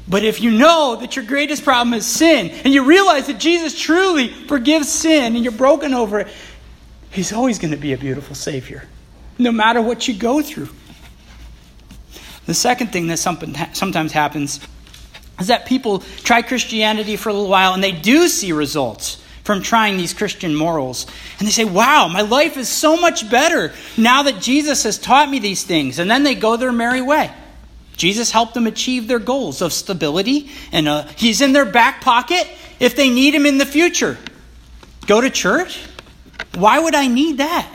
[0.06, 3.80] But if you know that your greatest problem is sin and you realize that Jesus
[3.80, 6.28] truly forgives sin and you're broken over it,
[7.12, 8.86] he's always going to be a beautiful savior
[9.38, 10.68] no matter what you go through.
[12.46, 14.60] The second thing that sometimes happens
[15.38, 19.62] is that people try Christianity for a little while and they do see results from
[19.62, 21.06] trying these Christian morals.
[21.38, 25.28] And they say, wow, my life is so much better now that Jesus has taught
[25.30, 25.98] me these things.
[25.98, 27.32] And then they go their merry way.
[27.96, 32.46] Jesus helped them achieve their goals of stability, and uh, he's in their back pocket
[32.78, 34.18] if they need him in the future.
[35.06, 35.82] Go to church?
[36.54, 37.66] Why would I need that?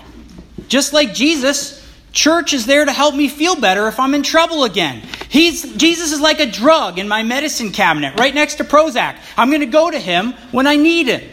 [0.71, 4.63] Just like Jesus, church is there to help me feel better if I'm in trouble
[4.63, 5.01] again.
[5.27, 9.17] He's, Jesus is like a drug in my medicine cabinet right next to Prozac.
[9.37, 11.29] I'm going to go to him when I need him.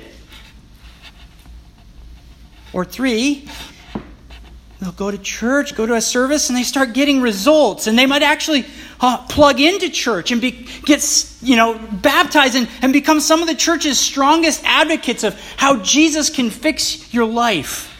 [2.72, 3.48] Or three,
[4.80, 7.86] they'll go to church, go to a service, and they start getting results.
[7.86, 8.66] And they might actually
[9.00, 13.46] uh, plug into church and be, get you know, baptized and, and become some of
[13.46, 17.94] the church's strongest advocates of how Jesus can fix your life.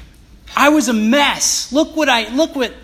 [0.58, 1.72] I was a mess.
[1.72, 2.74] Look what I look what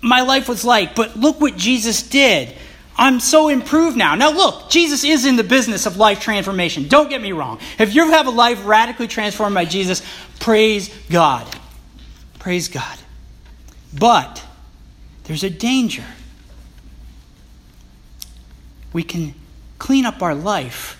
[0.00, 2.54] my life was like, but look what Jesus did.
[2.96, 4.14] I'm so improved now.
[4.14, 6.88] Now, look, Jesus is in the business of life transformation.
[6.88, 7.60] Don't get me wrong.
[7.78, 10.00] If you have a life radically transformed by Jesus,
[10.40, 11.46] praise God.
[12.38, 12.98] Praise God.
[13.92, 14.42] But
[15.24, 16.04] there's a danger.
[18.94, 19.34] We can
[19.78, 20.98] clean up our life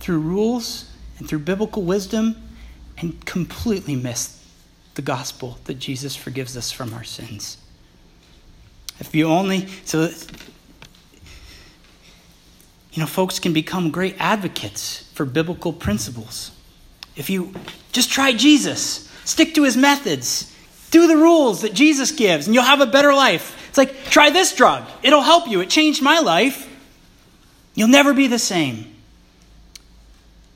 [0.00, 2.34] through rules and through biblical wisdom
[2.98, 4.43] and completely miss
[4.94, 7.58] the gospel that Jesus forgives us from our sins.
[9.00, 10.10] If you only, so,
[12.92, 16.52] you know, folks can become great advocates for biblical principles.
[17.16, 17.54] If you
[17.92, 20.54] just try Jesus, stick to his methods,
[20.90, 23.68] do the rules that Jesus gives, and you'll have a better life.
[23.68, 25.60] It's like, try this drug, it'll help you.
[25.60, 26.70] It changed my life.
[27.74, 28.94] You'll never be the same.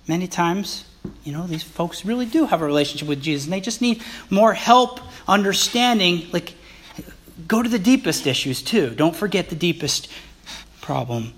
[0.06, 0.84] Many times,
[1.24, 4.02] you know, these folks really do have a relationship with Jesus and they just need
[4.30, 6.26] more help understanding.
[6.32, 6.54] Like,
[7.46, 8.90] go to the deepest issues too.
[8.90, 10.10] Don't forget the deepest
[10.80, 11.32] problem.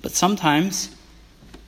[0.00, 0.94] But sometimes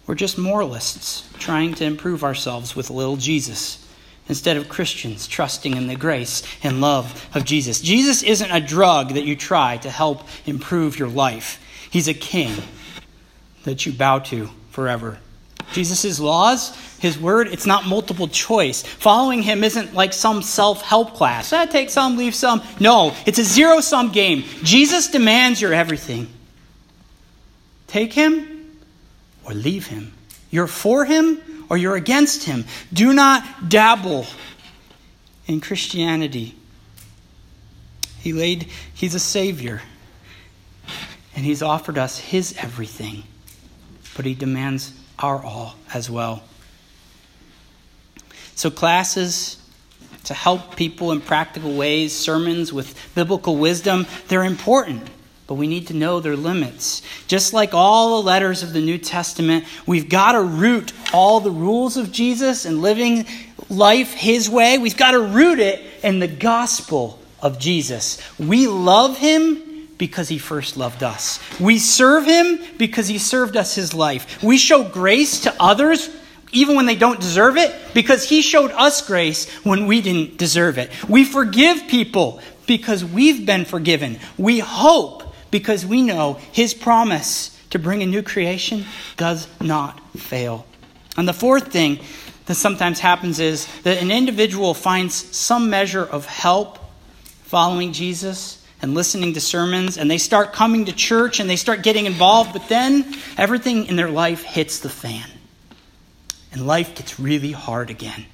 [0.07, 3.81] we're just moralists trying to improve ourselves with little Jesus
[4.29, 7.81] instead of Christians trusting in the grace and love of Jesus.
[7.81, 11.61] Jesus isn't a drug that you try to help improve your life,
[11.91, 12.53] He's a king
[13.65, 15.19] that you bow to forever.
[15.73, 18.83] Jesus' laws, his word, it's not multiple choice.
[18.83, 21.53] Following him isn't like some self help class.
[21.53, 22.63] I take some, leave some.
[22.81, 24.45] No, it's a zero sum game.
[24.63, 26.29] Jesus demands your everything.
[27.87, 28.81] Take him
[29.45, 30.13] or leave him.
[30.51, 32.65] You're for him or you're against him.
[32.93, 34.27] Do not dabble
[35.47, 36.55] in Christianity.
[38.21, 39.83] He laid, he's a savior.
[41.37, 43.25] And he's offered us his everything.
[44.17, 46.43] But he demands our all as well.
[48.55, 49.61] So, classes
[50.25, 55.11] to help people in practical ways, sermons with biblical wisdom, they're important.
[55.47, 57.03] but we need to know their limits.
[57.27, 61.51] Just like all the letters of the New Testament, we've got to root all the
[61.51, 63.27] rules of Jesus and living
[63.69, 64.79] life his way.
[64.79, 68.19] We've got to root it in the gospel of Jesus.
[68.39, 69.63] We love him
[69.99, 71.41] because he first loved us.
[71.61, 74.43] We serve him because he served us his life.
[74.43, 76.11] We show grace to others
[76.53, 80.79] even when they don't deserve it because he showed us grace when we didn't deserve
[80.79, 80.91] it.
[81.09, 84.19] We forgive people because we've been forgiven.
[84.39, 88.85] We hope because we know his promise to bring a new creation
[89.17, 90.67] does not fail.
[91.17, 91.99] And the fourth thing
[92.47, 96.79] that sometimes happens is that an individual finds some measure of help
[97.43, 101.83] following Jesus and listening to sermons, and they start coming to church and they start
[101.83, 105.27] getting involved, but then everything in their life hits the fan.
[106.53, 108.27] And life gets really hard again.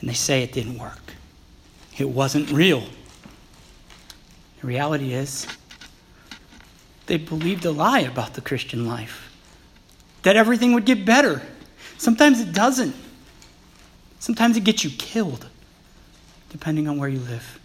[0.00, 1.14] And they say it didn't work,
[1.96, 2.82] it wasn't real.
[4.60, 5.46] The reality is,
[7.06, 9.32] they believed a lie about the Christian life
[10.24, 11.42] that everything would get better.
[11.96, 12.96] Sometimes it doesn't.
[14.18, 15.46] Sometimes it gets you killed,
[16.50, 17.60] depending on where you live.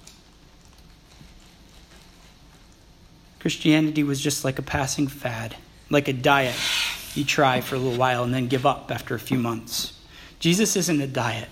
[3.48, 5.56] Christianity was just like a passing fad,
[5.90, 6.54] like a diet
[7.16, 9.98] you try for a little while and then give up after a few months.
[10.42, 11.48] Jesus isn't a diet,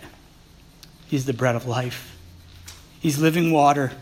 [1.07, 2.13] He's the bread of life,
[2.99, 3.93] He's living water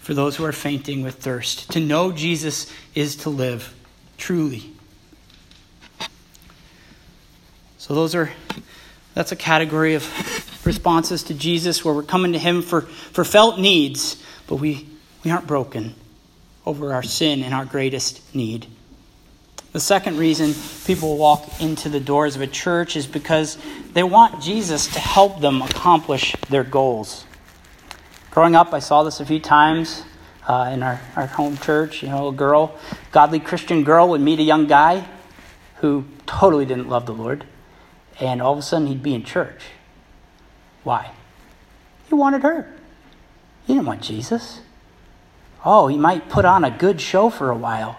[0.00, 1.70] for those who are fainting with thirst.
[1.70, 3.72] To know Jesus is to live
[4.16, 4.72] truly.
[7.78, 8.32] So those are
[9.14, 13.60] that's a category of responses to Jesus where we're coming to him for, for felt
[13.60, 14.88] needs, but we,
[15.22, 15.94] we aren't broken
[16.68, 18.66] over our sin and our greatest need.
[19.72, 20.54] The second reason
[20.84, 23.56] people walk into the doors of a church is because
[23.94, 27.24] they want Jesus to help them accomplish their goals.
[28.30, 30.02] Growing up, I saw this a few times
[30.46, 32.02] uh, in our, our home church.
[32.02, 32.78] You know, a girl,
[33.12, 35.08] godly Christian girl, would meet a young guy
[35.76, 37.46] who totally didn't love the Lord,
[38.20, 39.62] and all of a sudden he'd be in church.
[40.84, 41.12] Why?
[42.08, 42.74] He wanted her.
[43.66, 44.60] He didn't want Jesus.
[45.70, 47.98] Oh, he might put on a good show for a while,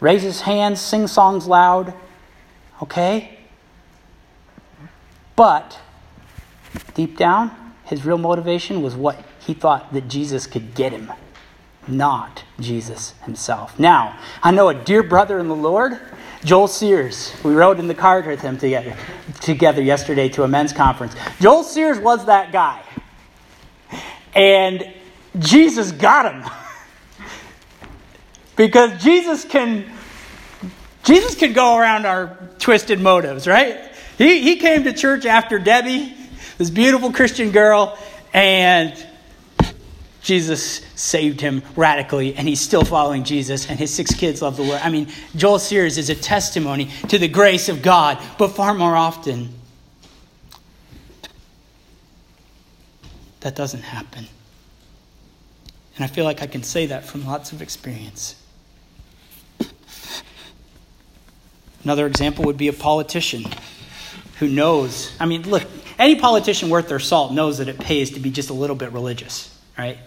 [0.00, 1.94] raise his hands, sing songs loud,
[2.82, 3.38] okay?
[5.36, 5.78] But
[6.94, 7.52] deep down,
[7.84, 11.12] his real motivation was what he thought that Jesus could get him,
[11.86, 13.78] not Jesus himself.
[13.78, 16.00] Now, I know a dear brother in the Lord,
[16.44, 17.32] Joel Sears.
[17.44, 18.96] We rode in the car with him together,
[19.40, 21.14] together yesterday to a men's conference.
[21.38, 22.82] Joel Sears was that guy.
[24.34, 24.92] And
[25.38, 26.50] Jesus got him.
[28.56, 29.90] because Jesus can
[31.04, 33.92] Jesus can go around our twisted motives, right?
[34.16, 36.14] He, he came to church after Debbie,
[36.56, 37.98] this beautiful Christian girl,
[38.32, 38.94] and
[40.22, 44.62] Jesus saved him radically, and he's still following Jesus, and his six kids love the
[44.62, 44.80] Lord.
[44.82, 48.96] I mean, Joel Sears is a testimony to the grace of God, but far more
[48.96, 49.50] often,
[53.40, 54.26] that doesn't happen.
[55.96, 58.36] And I feel like I can say that from lots of experience.
[61.84, 63.44] Another example would be a politician
[64.38, 65.14] who knows.
[65.20, 65.64] I mean, look,
[65.98, 68.92] any politician worth their salt knows that it pays to be just a little bit
[68.92, 69.98] religious, right?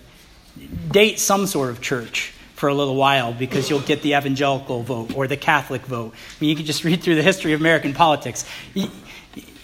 [0.90, 5.16] date some sort of church for a little while because you'll get the evangelical vote
[5.16, 6.14] or the Catholic vote.
[6.14, 8.46] I mean, you can just read through the history of American politics.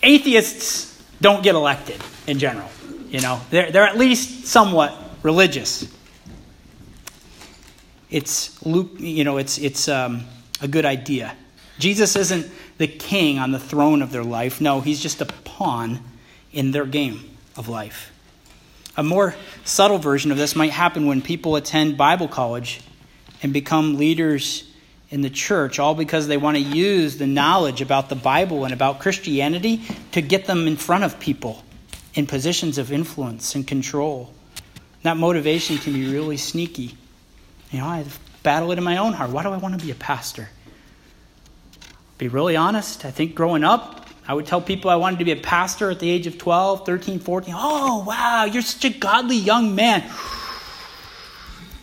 [0.02, 2.70] Atheists don't get elected in general.
[3.10, 5.92] You know, they're, they're at least somewhat religious.
[8.10, 10.26] It's you know, it's it's um,
[10.62, 11.36] a good idea.
[11.84, 14.62] Jesus isn't the king on the throne of their life.
[14.62, 16.00] No, he's just a pawn
[16.54, 18.14] in their game of life.
[18.96, 22.80] A more subtle version of this might happen when people attend Bible college
[23.42, 24.64] and become leaders
[25.10, 28.74] in the church, all because they want to use the knowledge about the Bible and
[28.74, 29.82] about Christianity
[30.14, 31.66] to get them in front of people
[32.14, 34.34] in positions of influence and control.
[35.02, 36.96] That motivation can be really sneaky.
[37.72, 38.06] You know, I
[38.42, 39.32] battle it in my own heart.
[39.32, 40.48] Why do I want to be a pastor?
[42.24, 43.04] Be really honest.
[43.04, 46.00] I think growing up, I would tell people I wanted to be a pastor at
[46.00, 47.54] the age of 12, 13, 14.
[47.58, 50.10] Oh, wow, you're such a godly young man.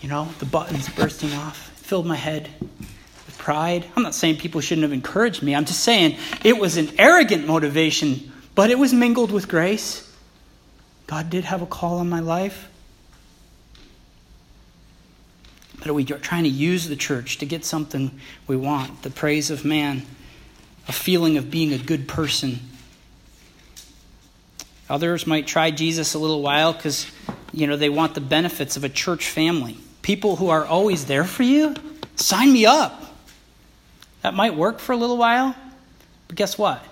[0.01, 1.59] You know, the buttons bursting off.
[1.81, 3.85] Filled my head with pride.
[3.95, 5.55] I'm not saying people shouldn't have encouraged me.
[5.55, 10.11] I'm just saying it was an arrogant motivation, but it was mingled with grace.
[11.07, 12.67] God did have a call on my life.
[15.81, 19.03] But are we trying to use the church to get something we want?
[19.03, 20.07] The praise of man
[20.91, 22.59] a feeling of being a good person.
[24.89, 27.07] Others might try Jesus a little while because,
[27.53, 29.79] you know, they want the benefits of a church family.
[30.03, 31.77] people who are always there for you,
[32.17, 33.15] sign me up.
[34.23, 35.55] That might work for a little while,
[36.27, 36.85] but guess what?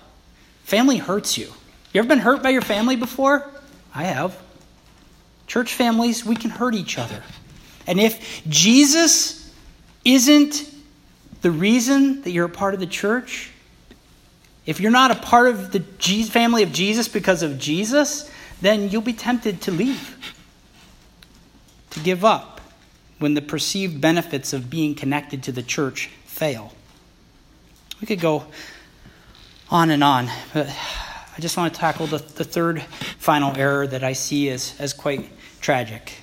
[0.63, 1.51] Family hurts you.
[1.91, 3.45] You ever been hurt by your family before?
[3.93, 4.41] I have.
[5.45, 7.21] Church families, we can hurt each other.
[7.85, 9.53] And if Jesus
[10.05, 10.73] isn't
[11.41, 13.48] the reason that you're a part of the church,
[14.69, 15.79] if you're not a part of the
[16.25, 18.29] family of Jesus because of Jesus,
[18.61, 20.35] then you'll be tempted to leave,
[21.89, 22.61] to give up
[23.17, 26.71] when the perceived benefits of being connected to the church fail.
[27.99, 28.45] We could go
[29.71, 32.83] on and on, but I just want to tackle the, the third
[33.17, 36.13] final error that I see as, as quite tragic.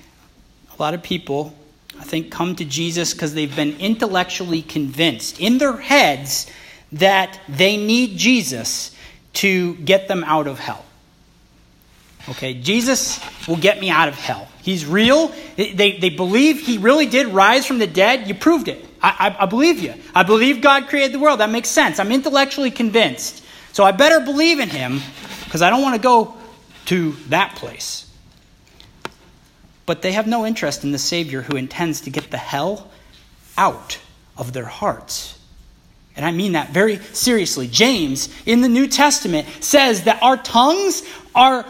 [0.79, 1.53] A lot of people,
[1.99, 6.49] I think, come to Jesus because they've been intellectually convinced in their heads
[6.93, 8.95] that they need Jesus
[9.33, 10.83] to get them out of hell.
[12.29, 14.47] Okay, Jesus will get me out of hell.
[14.61, 15.31] He's real.
[15.55, 18.27] They, they believe he really did rise from the dead.
[18.27, 18.83] You proved it.
[19.01, 19.93] I, I, I believe you.
[20.13, 21.39] I believe God created the world.
[21.39, 21.99] That makes sense.
[21.99, 23.45] I'm intellectually convinced.
[23.71, 24.99] So I better believe in him
[25.45, 26.35] because I don't want to go
[26.87, 28.11] to that place.
[29.85, 32.91] But they have no interest in the Savior who intends to get the hell
[33.57, 33.99] out
[34.35, 35.36] of their hearts.
[36.17, 37.67] And I mean that very seriously.
[37.67, 41.03] James in the New Testament says that our tongues
[41.35, 41.63] are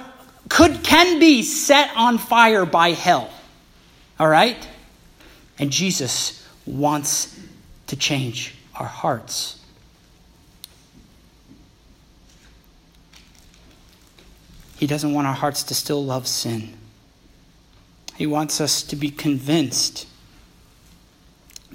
[0.47, 3.29] could can be set on fire by hell.
[4.17, 4.67] All right?
[5.59, 7.37] And Jesus wants
[7.87, 9.59] to change our hearts.
[14.77, 16.73] He doesn't want our hearts to still love sin.
[18.15, 20.07] He wants us to be convinced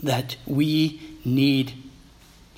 [0.02, 1.81] that we need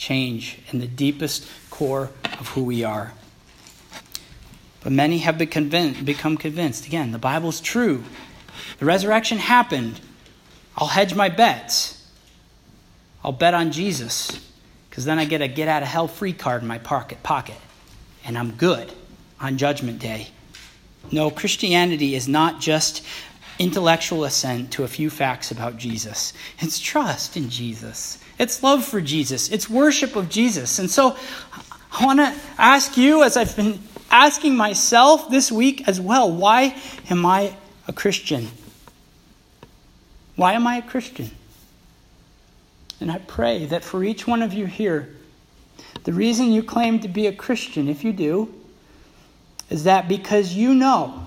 [0.05, 3.13] change in the deepest core of who we are.
[4.83, 6.87] But many have become convinced.
[6.87, 8.05] Again, the Bible's true.
[8.79, 9.99] The resurrection happened.
[10.77, 12.07] I'll hedge my bets.
[13.25, 14.39] I'll bet on Jesus
[14.91, 17.57] because then I get a get out of hell free card in my pocket, pocket
[18.25, 18.93] and I'm good
[19.41, 20.29] on Judgment Day.
[21.11, 23.05] No, Christianity is not just
[23.59, 26.35] intellectual assent to a few facts about Jesus.
[26.59, 28.19] It's trust in Jesus.
[28.39, 29.51] It's love for Jesus.
[29.51, 30.79] It's worship of Jesus.
[30.79, 31.17] And so
[31.93, 33.79] I want to ask you, as I've been
[34.11, 36.77] asking myself this week as well why
[37.11, 37.57] am I
[37.89, 38.49] a Christian?
[40.37, 41.31] Why am I a Christian?
[43.01, 45.15] And I pray that for each one of you here,
[46.05, 48.55] the reason you claim to be a Christian, if you do,
[49.71, 51.27] is that because you know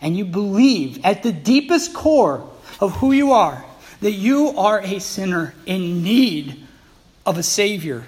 [0.00, 2.48] and you believe at the deepest core
[2.80, 3.64] of who you are
[4.00, 6.66] that you are a sinner in need
[7.26, 8.04] of a Savior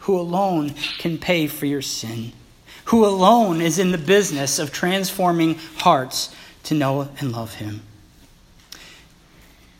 [0.00, 2.32] who alone can pay for your sin
[2.90, 7.82] who alone is in the business of transforming hearts to know and love him.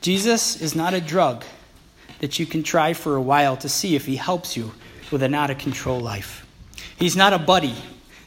[0.00, 1.44] Jesus is not a drug
[2.20, 4.72] that you can try for a while to see if he helps you
[5.10, 6.46] with an out of control life.
[6.96, 7.74] He's not a buddy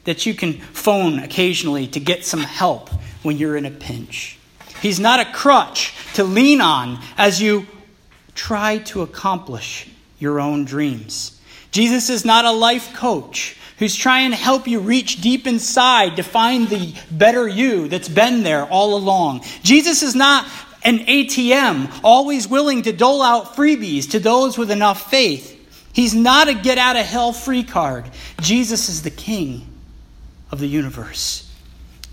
[0.03, 2.89] that you can phone occasionally to get some help
[3.23, 4.37] when you're in a pinch.
[4.83, 7.67] He's not a crutch to lean on as you
[8.35, 11.39] try to accomplish your own dreams.
[11.71, 16.21] Jesus is not a life coach who's trying to help you reach deep inside to
[16.21, 19.45] find the better you that's been there all along.
[19.63, 20.45] Jesus is not
[20.83, 25.49] an ATM, always willing to dole out freebies to those with enough faith.
[25.93, 28.11] He's not a get out of hell free card.
[28.41, 29.65] Jesus is the king
[30.51, 31.49] of the universe.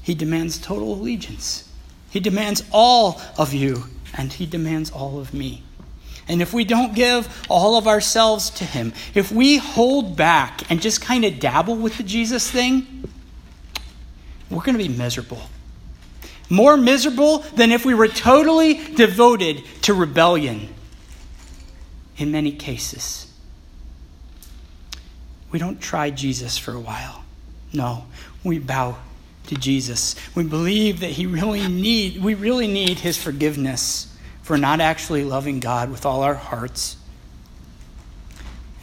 [0.03, 1.70] He demands total allegiance.
[2.11, 3.84] He demands all of you,
[4.16, 5.62] and he demands all of me.
[6.30, 10.80] And if we don't give all of ourselves to Him, if we hold back and
[10.80, 13.04] just kind of dabble with the Jesus thing,
[14.48, 15.42] we're going to be miserable.
[16.48, 20.68] More miserable than if we were totally devoted to rebellion
[22.16, 23.32] in many cases.
[25.50, 27.24] We don't try Jesus for a while.
[27.72, 28.04] No,
[28.44, 28.98] we bow
[29.47, 30.14] to Jesus.
[30.34, 34.07] We believe that he really need we really need his forgiveness
[34.43, 36.97] for not actually loving God with all our hearts.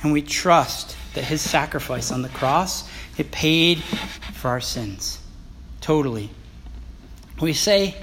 [0.03, 5.20] And we trust that his sacrifice on the cross, it paid for our sins.
[5.82, 6.30] Totally.
[7.41, 7.95] We say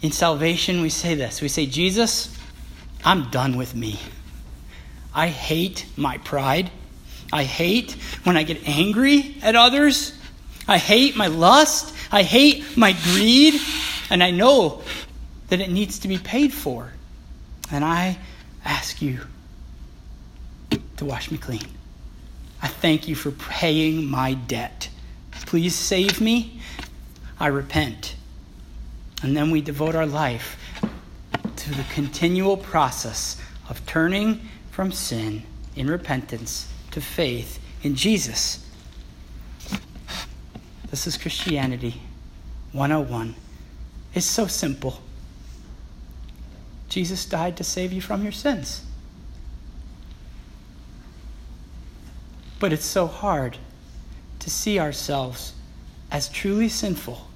[0.00, 1.40] in salvation, we say this.
[1.40, 2.36] We say, Jesus,
[3.04, 3.98] I'm done with me.
[5.14, 6.70] I hate my pride.
[7.32, 7.92] I hate
[8.24, 10.16] when I get angry at others.
[10.72, 11.94] I hate my lust.
[12.10, 13.60] I hate my greed.
[14.10, 14.82] And I know
[15.48, 16.92] that it needs to be paid for.
[17.70, 18.18] And I
[18.64, 19.20] ask you
[20.96, 21.66] to wash me clean.
[22.62, 24.88] I thank you for paying my debt.
[25.46, 26.60] Please save me.
[27.38, 28.14] I repent.
[29.22, 30.56] And then we devote our life
[31.56, 35.42] to the continual process of turning from sin
[35.76, 38.66] in repentance to faith in Jesus.
[40.92, 42.02] This is Christianity
[42.72, 43.34] 101.
[44.12, 45.00] It's so simple.
[46.90, 48.84] Jesus died to save you from your sins.
[52.60, 53.56] But it's so hard
[54.40, 55.54] to see ourselves
[56.10, 57.26] as truly sinful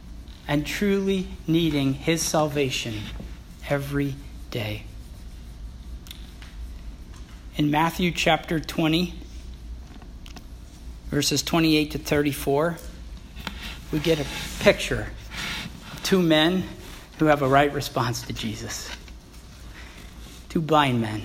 [0.47, 3.01] and truly needing His salvation
[3.71, 4.17] every
[4.51, 4.83] day.
[7.57, 9.15] In Matthew chapter 20,
[11.11, 12.77] verses 28 to 34,
[13.93, 14.27] we get a
[14.61, 15.09] picture
[15.93, 16.65] of two men
[17.19, 18.91] who have a right response to Jesus.
[20.49, 21.23] Two blind men.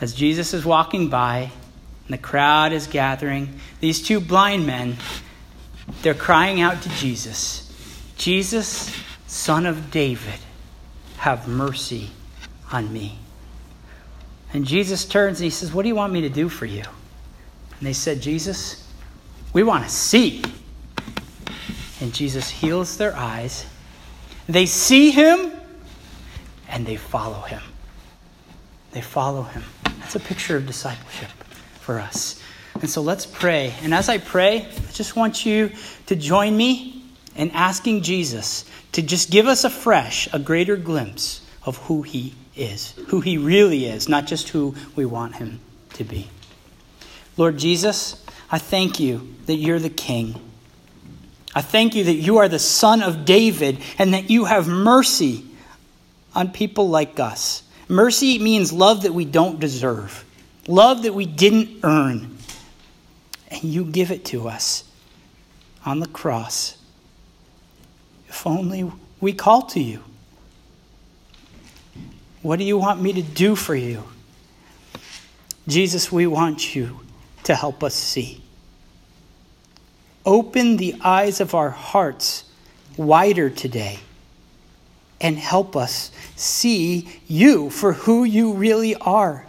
[0.00, 1.50] As Jesus is walking by,
[2.06, 4.96] and the crowd is gathering, these two blind men,
[6.02, 7.70] they're crying out to Jesus
[8.20, 8.94] Jesus,
[9.26, 10.38] son of David,
[11.16, 12.10] have mercy
[12.70, 13.18] on me.
[14.52, 16.82] And Jesus turns and he says, What do you want me to do for you?
[16.82, 18.86] And they said, Jesus,
[19.54, 20.44] we want to see.
[22.00, 23.66] And Jesus heals their eyes.
[24.48, 25.52] They see him
[26.68, 27.62] and they follow him.
[28.92, 29.62] They follow him.
[30.00, 31.30] That's a picture of discipleship
[31.80, 32.42] for us.
[32.80, 33.74] And so let's pray.
[33.82, 35.70] And as I pray, I just want you
[36.06, 37.04] to join me
[37.36, 42.92] in asking Jesus to just give us afresh a greater glimpse of who he is,
[43.08, 45.60] who he really is, not just who we want him
[45.94, 46.28] to be.
[47.36, 50.40] Lord Jesus, I thank you that you're the King.
[51.54, 55.44] I thank you that you are the Son of David and that you have mercy
[56.34, 57.62] on people like us.
[57.88, 60.24] Mercy means love that we don't deserve,
[60.68, 62.36] love that we didn't earn.
[63.48, 64.84] And you give it to us
[65.84, 66.78] on the cross.
[68.28, 68.90] If only
[69.20, 70.04] we call to you.
[72.42, 74.04] What do you want me to do for you?
[75.66, 77.00] Jesus, we want you
[77.44, 78.42] to help us see.
[80.24, 82.44] Open the eyes of our hearts
[82.96, 83.98] wider today
[85.20, 89.46] and help us see you for who you really are.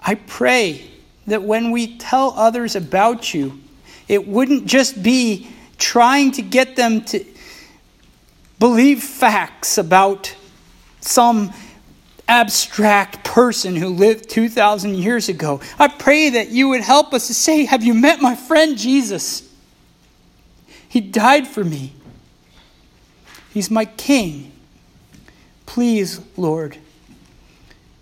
[0.00, 0.90] I pray
[1.26, 3.60] that when we tell others about you,
[4.08, 5.48] it wouldn't just be
[5.78, 7.24] trying to get them to
[8.58, 10.34] believe facts about
[11.00, 11.52] some
[12.30, 15.60] abstract person who lived 2,000 years ago.
[15.80, 19.52] I pray that you would help us to say, Have you met my friend Jesus?
[20.88, 21.92] He died for me,
[23.52, 24.52] He's my King.
[25.66, 26.78] Please, Lord,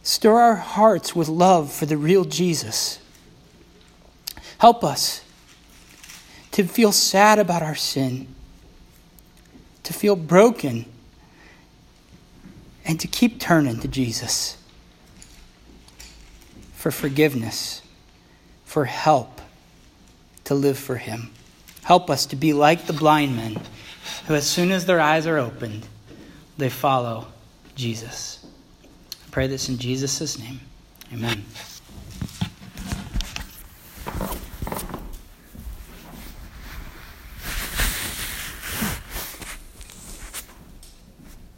[0.03, 2.99] stir our hearts with love for the real Jesus.
[4.59, 5.23] Help us
[6.53, 8.27] to feel sad about our sin,
[9.85, 10.87] to feel broken,
[12.89, 14.57] and to keep turning to Jesus
[16.73, 17.83] for forgiveness,
[18.65, 19.43] for help
[20.45, 21.31] to live for Him.
[21.85, 23.61] Help us to be like the blind men
[24.27, 25.87] who, as soon as their eyes are opened,
[26.57, 27.27] they follow
[27.75, 28.47] Jesus.
[29.13, 30.61] I pray this in Jesus' name.
[31.13, 31.45] Amen.